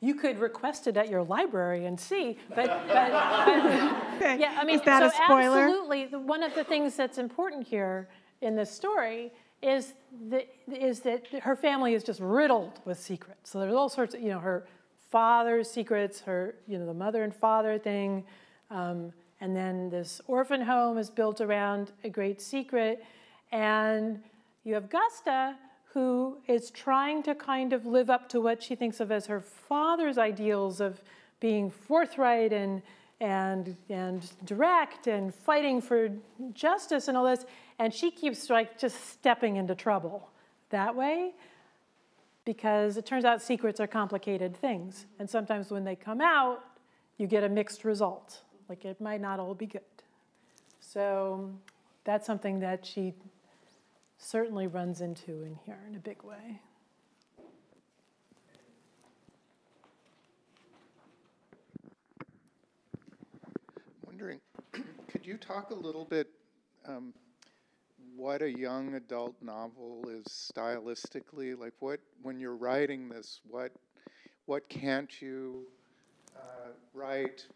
[0.01, 4.75] you could request it at your library and see, but, but, but yeah, I mean,
[4.75, 5.61] Is that so a spoiler?
[5.61, 8.11] absolutely, one of the things that's important here
[8.43, 9.33] in this story
[9.63, 9.95] is
[10.29, 13.51] that, is that her family is just riddled with secrets.
[13.51, 14.67] So there's all sorts of, you know, her
[15.11, 18.25] father's secrets, her, you know, the mother and father thing,
[18.71, 23.05] um, And then this orphan home is built around a great secret.
[23.51, 24.23] And
[24.63, 25.57] you have Gusta,
[25.93, 29.41] who is trying to kind of live up to what she thinks of as her
[29.41, 31.03] father's ideals of
[31.41, 32.83] being forthright and
[33.21, 36.09] and and direct and fighting for
[36.55, 37.45] justice and all this
[37.83, 40.31] and she keeps like just stepping into trouble
[40.71, 41.33] that way
[42.45, 45.07] because it turns out secrets are complicated things.
[45.19, 46.63] And sometimes when they come out
[47.19, 48.43] you get a mixed result.
[48.69, 49.83] Like it might not all be good.
[50.79, 51.51] So
[52.05, 53.15] that's something that she
[54.17, 56.61] certainly runs into in here in a big way.
[63.45, 64.39] I'm wondering,
[65.09, 66.29] could you talk a little bit
[66.87, 67.13] um,
[68.17, 71.59] what a young adult novel is stylistically?
[71.59, 73.73] Like, what when you're writing this, what
[74.47, 75.67] what can't you
[76.37, 77.47] uh, write?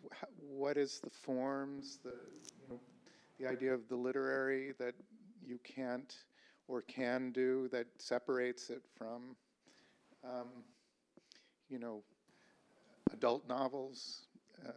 [0.40, 2.80] What is the forms, the you know,
[3.38, 4.94] the idea of the literary that
[5.44, 6.14] you can't
[6.68, 9.36] or can do that separates it from,
[10.24, 10.48] um,
[11.68, 12.02] you know,
[13.12, 14.26] adult novels?
[14.66, 14.72] Uh,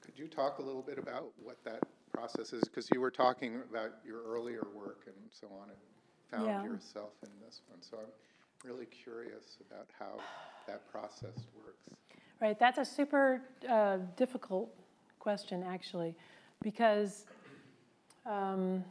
[0.00, 1.82] could you talk a little bit about what that
[2.14, 2.62] process is?
[2.64, 5.78] Because you were talking about your earlier work and so on, and
[6.30, 6.62] found Yeah.
[6.62, 7.82] yourself in this one.
[7.82, 8.12] So I'm
[8.64, 10.20] really curious about how
[10.66, 11.82] that process works.
[12.40, 14.74] Right, that's a super uh, difficult
[15.18, 16.14] question, actually,
[16.62, 17.26] because
[18.26, 18.84] um,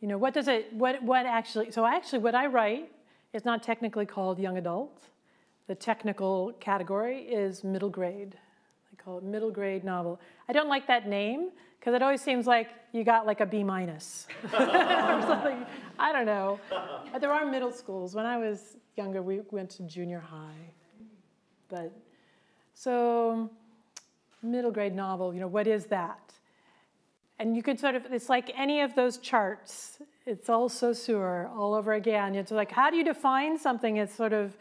[0.00, 1.70] you know what does it what what actually?
[1.70, 2.90] So actually, what I write
[3.32, 5.08] is not technically called young adult.
[5.66, 8.38] The technical category is middle grade.
[9.22, 10.20] Middle grade novel.
[10.48, 13.62] I don't like that name because it always seems like you got like a B
[13.62, 15.64] minus or something.
[15.98, 16.58] I don't know.
[17.12, 18.14] But there are middle schools.
[18.14, 20.72] When I was younger, we went to junior high.
[21.68, 21.92] But
[22.74, 23.48] so
[24.42, 26.32] middle grade novel, you know, what is that?
[27.38, 29.98] And you could sort of, it's like any of those charts.
[30.24, 32.34] It's all so Saussure all over again.
[32.34, 33.98] It's like, how do you define something?
[33.98, 34.56] It's sort of,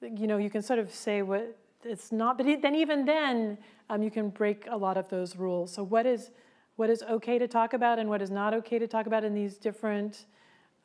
[0.00, 3.58] you know, you can sort of say what it's not, but then even then,
[3.90, 5.72] um, you can break a lot of those rules.
[5.72, 6.30] So what is,
[6.76, 9.34] what is okay to talk about and what is not okay to talk about in
[9.34, 10.24] these different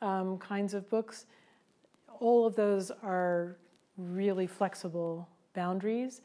[0.02, 1.26] um, kinds of books?
[2.20, 3.56] All of those are
[3.96, 6.20] really flexible boundaries.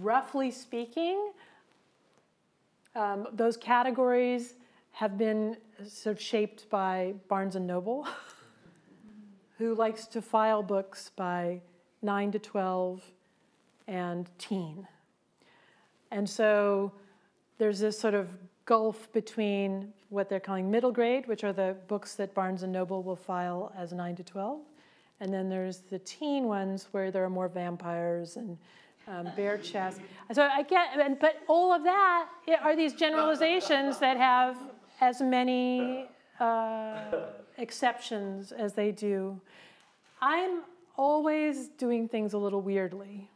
[0.00, 1.32] Roughly speaking,
[2.94, 4.54] um, those categories
[4.92, 5.56] have been
[5.86, 8.06] sort of shaped by Barnes and Noble,
[9.58, 11.60] who likes to file books by
[12.02, 13.02] 9 to 12
[13.86, 14.86] and teen.
[16.10, 16.92] And so
[17.58, 18.28] there's this sort of
[18.64, 23.02] gulf between what they're calling middle grade, which are the books that Barnes and Noble
[23.02, 24.60] will file as 9 to 12,
[25.20, 28.56] and then there's the teen ones where there are more vampires and
[29.06, 30.00] um, bare chest.
[30.32, 32.28] So I get, but all of that
[32.62, 34.56] are these generalizations that have
[35.00, 36.06] as many
[36.40, 37.00] uh,
[37.56, 39.40] exceptions as they do.
[40.20, 40.62] I'm
[40.96, 43.30] always doing things a little weirdly.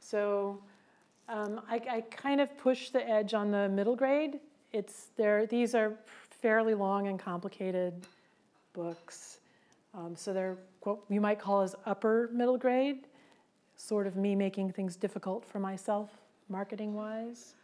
[0.00, 0.60] So
[1.28, 4.40] um, I, I, kind of push the edge on the middle grade.
[4.72, 5.46] It's there.
[5.46, 5.92] These are
[6.30, 7.94] fairly long and complicated
[8.72, 9.38] books.
[9.94, 13.06] Um, so they're what you might call as upper middle grade,
[13.76, 16.10] sort of me making things difficult for myself,
[16.48, 17.54] marketing wise.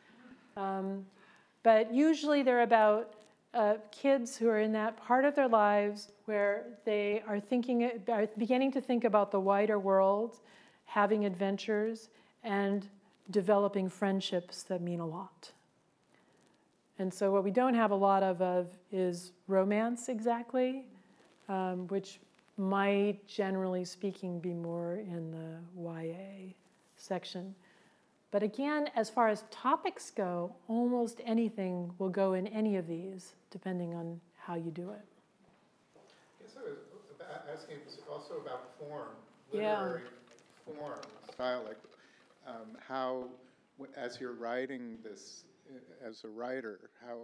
[0.57, 1.07] Um,
[1.63, 3.15] but usually they're about
[3.55, 8.27] uh, kids who are in that part of their lives where they are thinking, are
[8.37, 10.41] beginning to think about the wider world,
[10.87, 12.09] having adventures,
[12.43, 12.89] and
[13.31, 15.53] developing friendships that mean a lot.
[16.99, 20.85] And so, what we don't have a lot of, of is romance exactly,
[21.49, 22.21] um, which
[22.57, 26.53] might, generally speaking, be more in the YA
[26.97, 27.55] section.
[28.31, 33.35] But again, as far as topics go, almost anything will go in any of these,
[33.51, 35.05] depending on how you do it.
[35.97, 36.79] I guess I was
[37.53, 37.79] asking
[38.11, 39.09] also about form,
[39.53, 39.81] Yeah.
[39.83, 40.03] literary
[40.65, 41.01] form,
[41.33, 41.79] style, like
[42.47, 43.27] um, how,
[43.97, 47.23] as you're writing this uh, as a writer, how,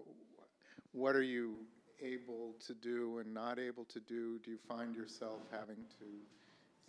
[0.93, 1.57] what are you
[2.03, 4.39] able to do and not able to do?
[4.45, 6.07] Do you find yourself having to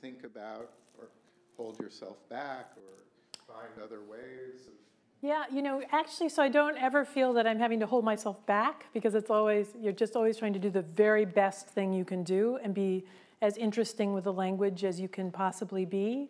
[0.01, 1.09] think about or
[1.57, 4.73] hold yourself back or find other ways of
[5.21, 8.43] Yeah, you know, actually, so I don't ever feel that I'm having to hold myself
[8.45, 12.05] back because it's always, you're just always trying to do the very best thing you
[12.05, 13.05] can do and be
[13.41, 16.29] as interesting with the language as you can possibly be.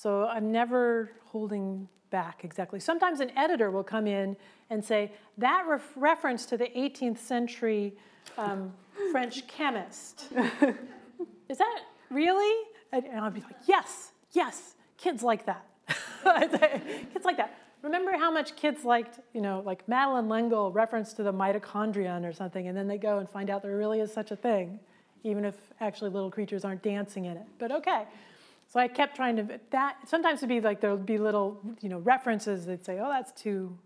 [0.00, 2.78] So I'm never holding back exactly.
[2.78, 4.36] Sometimes an editor will come in
[4.70, 7.96] and say, that ref- reference to the 18th century
[8.36, 8.72] um,
[9.10, 10.26] French chemist,
[11.48, 11.80] is that
[12.10, 12.66] really?
[12.92, 15.66] And I'll be like, yes, yes, kids like that.
[17.12, 17.58] kids like that.
[17.82, 22.32] remember how much kids liked, you know, like Madeleine L'Engle reference to the mitochondrion or
[22.32, 24.78] something, and then they go and find out there really is such a thing,
[25.24, 27.46] even if actually little creatures aren't dancing in it.
[27.58, 28.04] But okay.
[28.68, 31.88] So I kept trying to that sometimes it'd be like there would be little, you
[31.88, 33.76] know, references they'd say, oh, that's too.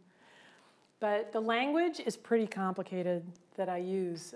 [0.99, 3.24] But the language is pretty complicated
[3.57, 4.35] that I use.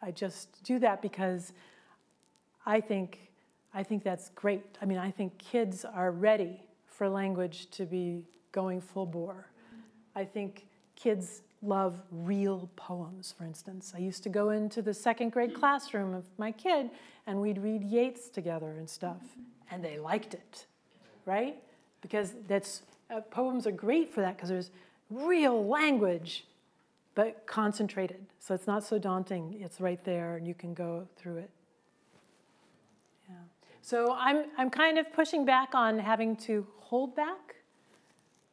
[0.00, 1.52] I just do that because
[2.64, 3.28] I think
[3.74, 4.62] I think that's great.
[4.80, 9.50] I mean, I think kids are ready for language to be going full bore.
[10.14, 13.92] I think kids love real poems, for instance.
[13.94, 16.90] I used to go into the second grade classroom of my kid
[17.26, 19.22] and we'd read Yeats together and stuff,
[19.70, 20.66] and they liked it,
[21.26, 21.56] right?
[22.00, 24.70] Because that's uh, poems are great for that because there's
[25.10, 26.44] real language,
[27.14, 28.24] but concentrated.
[28.38, 29.58] So it's not so daunting.
[29.60, 31.50] It's right there, and you can go through it.
[33.28, 33.36] Yeah.
[33.82, 37.56] So I'm I'm kind of pushing back on having to hold back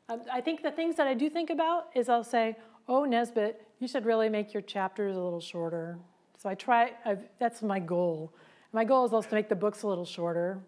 [0.07, 2.55] um, I think the things that I do think about is I'll say,
[2.87, 5.97] oh, Nesbet, you should really make your chapters a little shorter.
[6.37, 8.31] So I try, I've, that's my goal.
[8.71, 10.59] My goal is also to make the books a little shorter.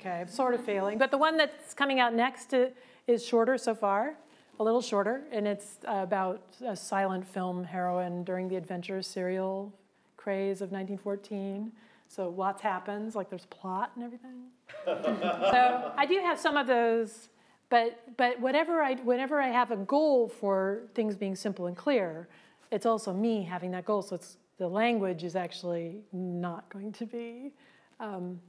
[0.00, 0.98] Okay, I'm sort of failing.
[0.98, 2.54] But the one that's coming out next
[3.06, 4.14] is shorter so far,
[4.58, 9.72] a little shorter, and it's about a silent film heroine during the adventure serial
[10.16, 11.70] craze of 1914.
[12.08, 14.46] So lots happens, like there's plot and everything.
[14.86, 17.28] so I do have some of those
[17.70, 22.28] but, but whatever I, whenever I have a goal for things being simple and clear,
[22.70, 24.02] it's also me having that goal.
[24.02, 27.52] So it's, the language is actually not going to be,
[28.00, 28.40] um,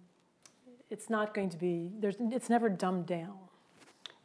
[0.91, 3.33] it's not going to be, there's, it's never dumbed down.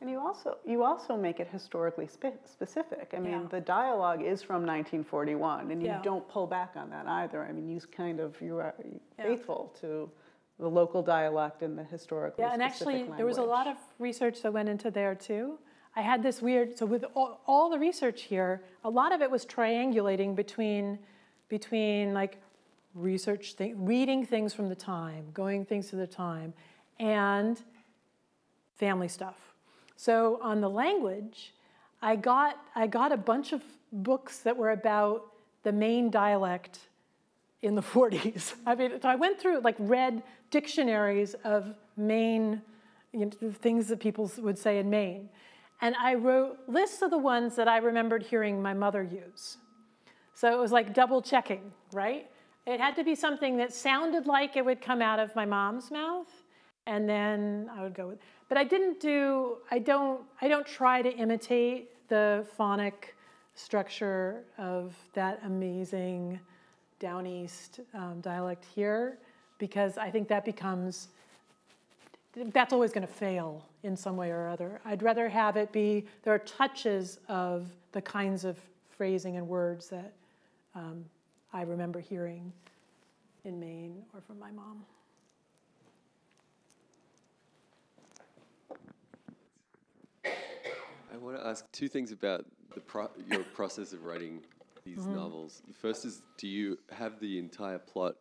[0.01, 3.15] And you also you also make it historically spe- specific.
[3.17, 3.43] I mean, Yeah.
[3.49, 6.03] the dialogue is from 1941, and you Yeah.
[6.03, 7.43] don't pull back on that either.
[7.43, 9.25] I mean, you kind of you are Yeah.
[9.25, 10.11] faithful to
[10.59, 12.45] the local dialect and the historical.
[12.45, 15.59] Yeah, and actually, there was a lot of research that went into there too.
[15.95, 19.31] I had this weird, so with all, all the research here, a lot of it
[19.31, 20.99] was triangulating between,
[21.49, 22.37] between like
[22.97, 26.55] research, th- reading things from the time, going things to the time,
[26.99, 27.63] and
[28.77, 29.55] family stuff.
[29.97, 31.55] So on the language,
[32.03, 35.33] I got, I got a bunch of books that were about
[35.63, 36.81] the Maine dialect
[37.63, 38.55] in the 40s.
[38.67, 42.63] I mean, so I went through, like, read dictionaries of Maine,
[43.13, 45.29] you know, things that people would say in Maine.
[45.81, 49.59] And I wrote lists of the ones that I remembered hearing my mother use.
[50.35, 52.31] So it was like double checking, right?
[52.67, 55.91] It had to be something that sounded like it would come out of my mom's
[55.91, 56.27] mouth,
[56.87, 58.19] and then I would go with.
[58.49, 59.59] But I didn't do.
[59.71, 60.23] I don't.
[60.43, 63.15] I don't try to imitate the phonic
[63.55, 66.41] structure of that amazing
[66.99, 69.19] down east um, dialect here,
[69.59, 71.09] because I think that becomes.
[72.53, 74.81] That's always going to fail in some way or other.
[74.85, 78.59] I'd rather have it be there are touches of the kinds of
[78.91, 80.13] phrasing and words that
[80.75, 81.05] um,
[81.57, 82.53] I remember hearing
[83.47, 84.85] in Maine or from my mom.
[91.11, 92.45] I want to ask two things about
[92.75, 94.43] the pro- your process of writing
[94.85, 95.15] these Mm-hmm.
[95.15, 95.63] novels.
[95.67, 98.17] The first is, do you have the entire plot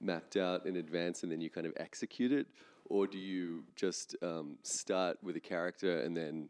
[0.00, 2.46] mapped out in advance and then you kind of execute it,
[2.86, 6.48] or do you just um, start with a character and then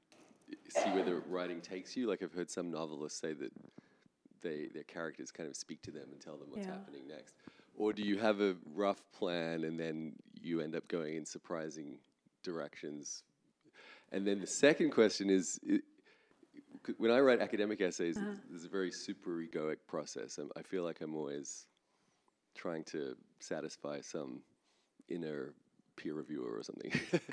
[0.68, 2.06] see where the writing takes you?
[2.06, 3.50] Like I've heard some novelists say that
[4.40, 6.72] they their characters kind of speak to them and tell them what's Yeah.
[6.72, 7.34] happening next,
[7.76, 11.98] or do you have a rough plan and then you end up going in surprising
[12.42, 13.24] directions
[14.12, 15.80] and then the second question is, i-
[16.86, 18.34] c- when I write academic essays, Uh-huh.
[18.48, 20.38] there's a very super egoic process.
[20.38, 21.66] I'm, I feel like I'm always
[22.54, 24.42] trying to satisfy some
[25.08, 25.52] inner
[25.98, 26.90] peer reviewer or something.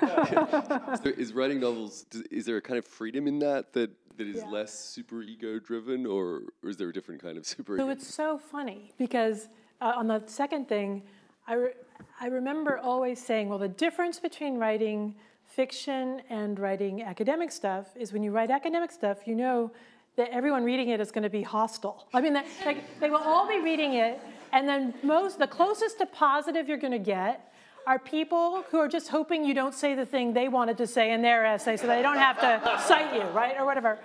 [1.02, 2.04] so is writing novels?
[2.10, 4.50] does- Is there a kind of freedom in that that, that is Yeah.
[4.50, 7.74] less super ego driven, or, or is there a different kind of super?
[7.74, 7.84] ego?
[7.84, 9.48] So it's so funny because
[9.80, 11.02] uh, on the second thing,
[11.46, 11.72] I, re-
[12.20, 15.14] I remember always saying, well, the difference between writing
[15.44, 19.70] fiction and writing academic stuff is when you write academic stuff, you know
[20.16, 22.08] that everyone reading it is going to be hostile.
[22.12, 24.18] I mean, that, like, they will all be reading it,
[24.52, 27.52] and then most, the closest to positive you're going to get
[27.86, 31.12] are people who are just hoping you don't say the thing they wanted to say
[31.12, 33.98] in their essay so they don't have to cite you, right, or whatever.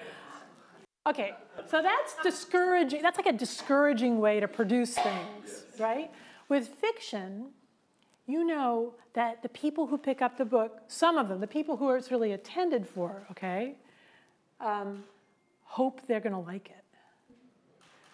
[1.08, 1.34] Okay,
[1.68, 3.02] so that's discouraging.
[3.02, 6.12] That's like a discouraging way to produce things, right?
[6.48, 7.48] With fiction,
[8.28, 11.76] you know that the people who pick up the book, some of them, the people
[11.78, 13.76] who it's really intended for, okay,
[14.60, 15.04] um,
[15.64, 16.76] hope they're going to like it.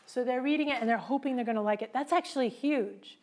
[0.05, 1.91] So they're reading it and they're hoping they're going to like it.
[1.93, 3.17] That's actually huge.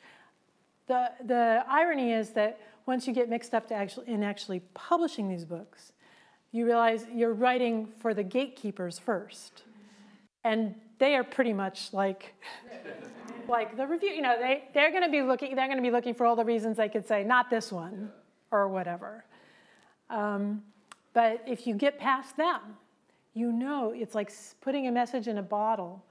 [0.87, 5.45] The, the irony is that once you get mixed up actually, in actually publishing these
[5.45, 5.93] books,
[6.53, 9.64] you realize you're writing for the gatekeepers first.
[10.45, 12.35] And they are pretty much like,
[13.49, 16.26] like the review, you know, they, they're gonna be looking, they're gonna be looking for
[16.26, 18.11] all the reasons they could say, not this one,
[18.51, 19.24] or whatever.
[20.11, 20.62] Um,
[21.12, 22.61] but if you get past them,
[23.32, 26.05] you know it's like putting a message in a bottle.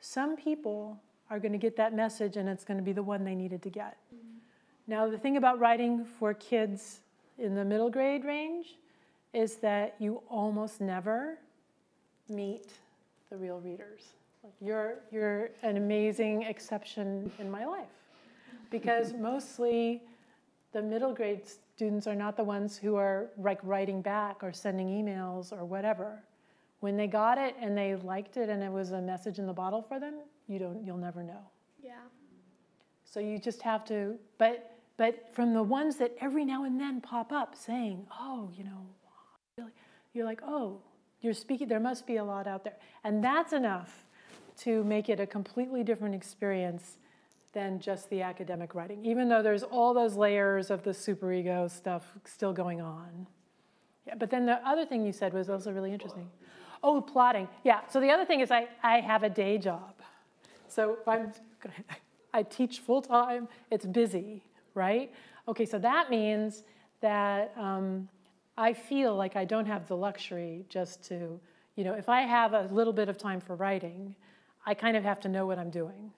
[0.00, 0.98] Some people
[1.30, 3.62] are going to get that message and it's going to be the one they needed
[3.62, 3.96] to get.
[4.14, 4.38] Mm-hmm.
[4.86, 7.00] Now, the thing about writing for kids
[7.38, 8.76] in the middle grade range
[9.32, 11.38] is that you almost never
[12.28, 12.68] meet
[13.30, 14.02] the real readers.
[14.60, 17.86] You're, you're an amazing exception in my life
[18.70, 20.02] because mostly
[20.72, 21.42] the middle grade
[21.76, 26.22] students are not the ones who are like writing back or sending emails or whatever.
[26.84, 29.54] When they got it and they liked it and it was a message in the
[29.54, 30.16] bottle for them,
[30.48, 31.40] you don't you'll never know.
[31.82, 31.92] Yeah.
[33.06, 37.00] So you just have to but but from the ones that every now and then
[37.00, 39.70] pop up saying, "Oh, you know,
[40.12, 40.82] you're like, "Oh,
[41.22, 44.04] you're speaking there must be a lot out there." And that's enough
[44.58, 46.98] to make it a completely different experience
[47.54, 52.12] than just the academic writing, even though there's all those layers of the superego stuff
[52.26, 53.26] still going on.
[54.06, 56.28] Yeah, but then the other thing you said was also really interesting.
[56.86, 57.48] Oh, plotting.
[57.64, 59.94] Yeah, so the other thing is I, I have a day job.
[60.68, 61.32] So I'm,
[62.34, 64.42] I teach full time, it's busy,
[64.74, 65.10] right?
[65.48, 66.62] Okay, so that means
[67.00, 68.06] that um,
[68.58, 71.40] I feel like I don't have the luxury just to,
[71.76, 74.14] you know, if I have a little bit of time for writing,
[74.66, 76.12] I kind of have to know what I'm doing.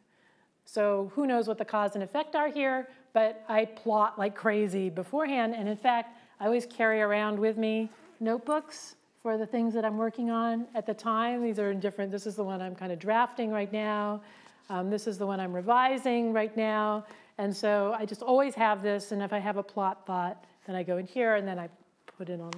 [0.65, 4.91] So who knows what the cause and effect are here, but I plot like crazy
[4.91, 5.55] beforehand.
[5.55, 7.89] And in fact, I always carry around with me
[8.19, 8.97] notebooks
[9.27, 11.43] for the things that I'm working on at the time.
[11.43, 14.23] These are in different, this is the one I'm kind of drafting right now.
[14.71, 17.05] Um, this is the one I'm revising right now.
[17.37, 20.77] And so I just always have this, and if I have a plot thought, then
[20.77, 21.69] I go in here and then I
[22.17, 22.53] put it on.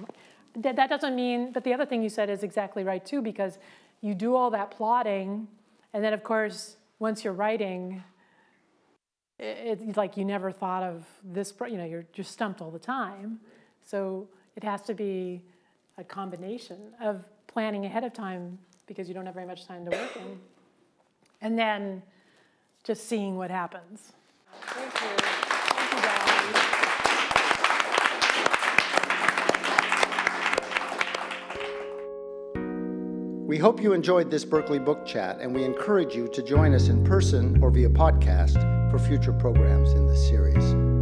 [0.57, 3.57] That, that doesn't mean, but the other thing you said is exactly right too, because
[4.01, 5.47] you do all that plotting,
[5.95, 8.03] and then of course, once you're writing,
[9.39, 12.77] it, it's like you never thought of this, you know, you're just stumped all the
[12.77, 13.39] time.
[13.83, 15.41] So it has to be
[15.99, 19.91] a combination of planning ahead of time because you don't have very much time to
[19.91, 20.39] work in
[21.41, 22.01] and then
[22.83, 24.13] just seeing what happens.
[24.61, 24.99] Thank you.
[25.17, 26.65] Thank you, guys.
[33.47, 36.87] We hope you enjoyed this Berkeley Book Chat, and we encourage you to join us
[36.87, 40.98] in person or via podcast for future programs in the series.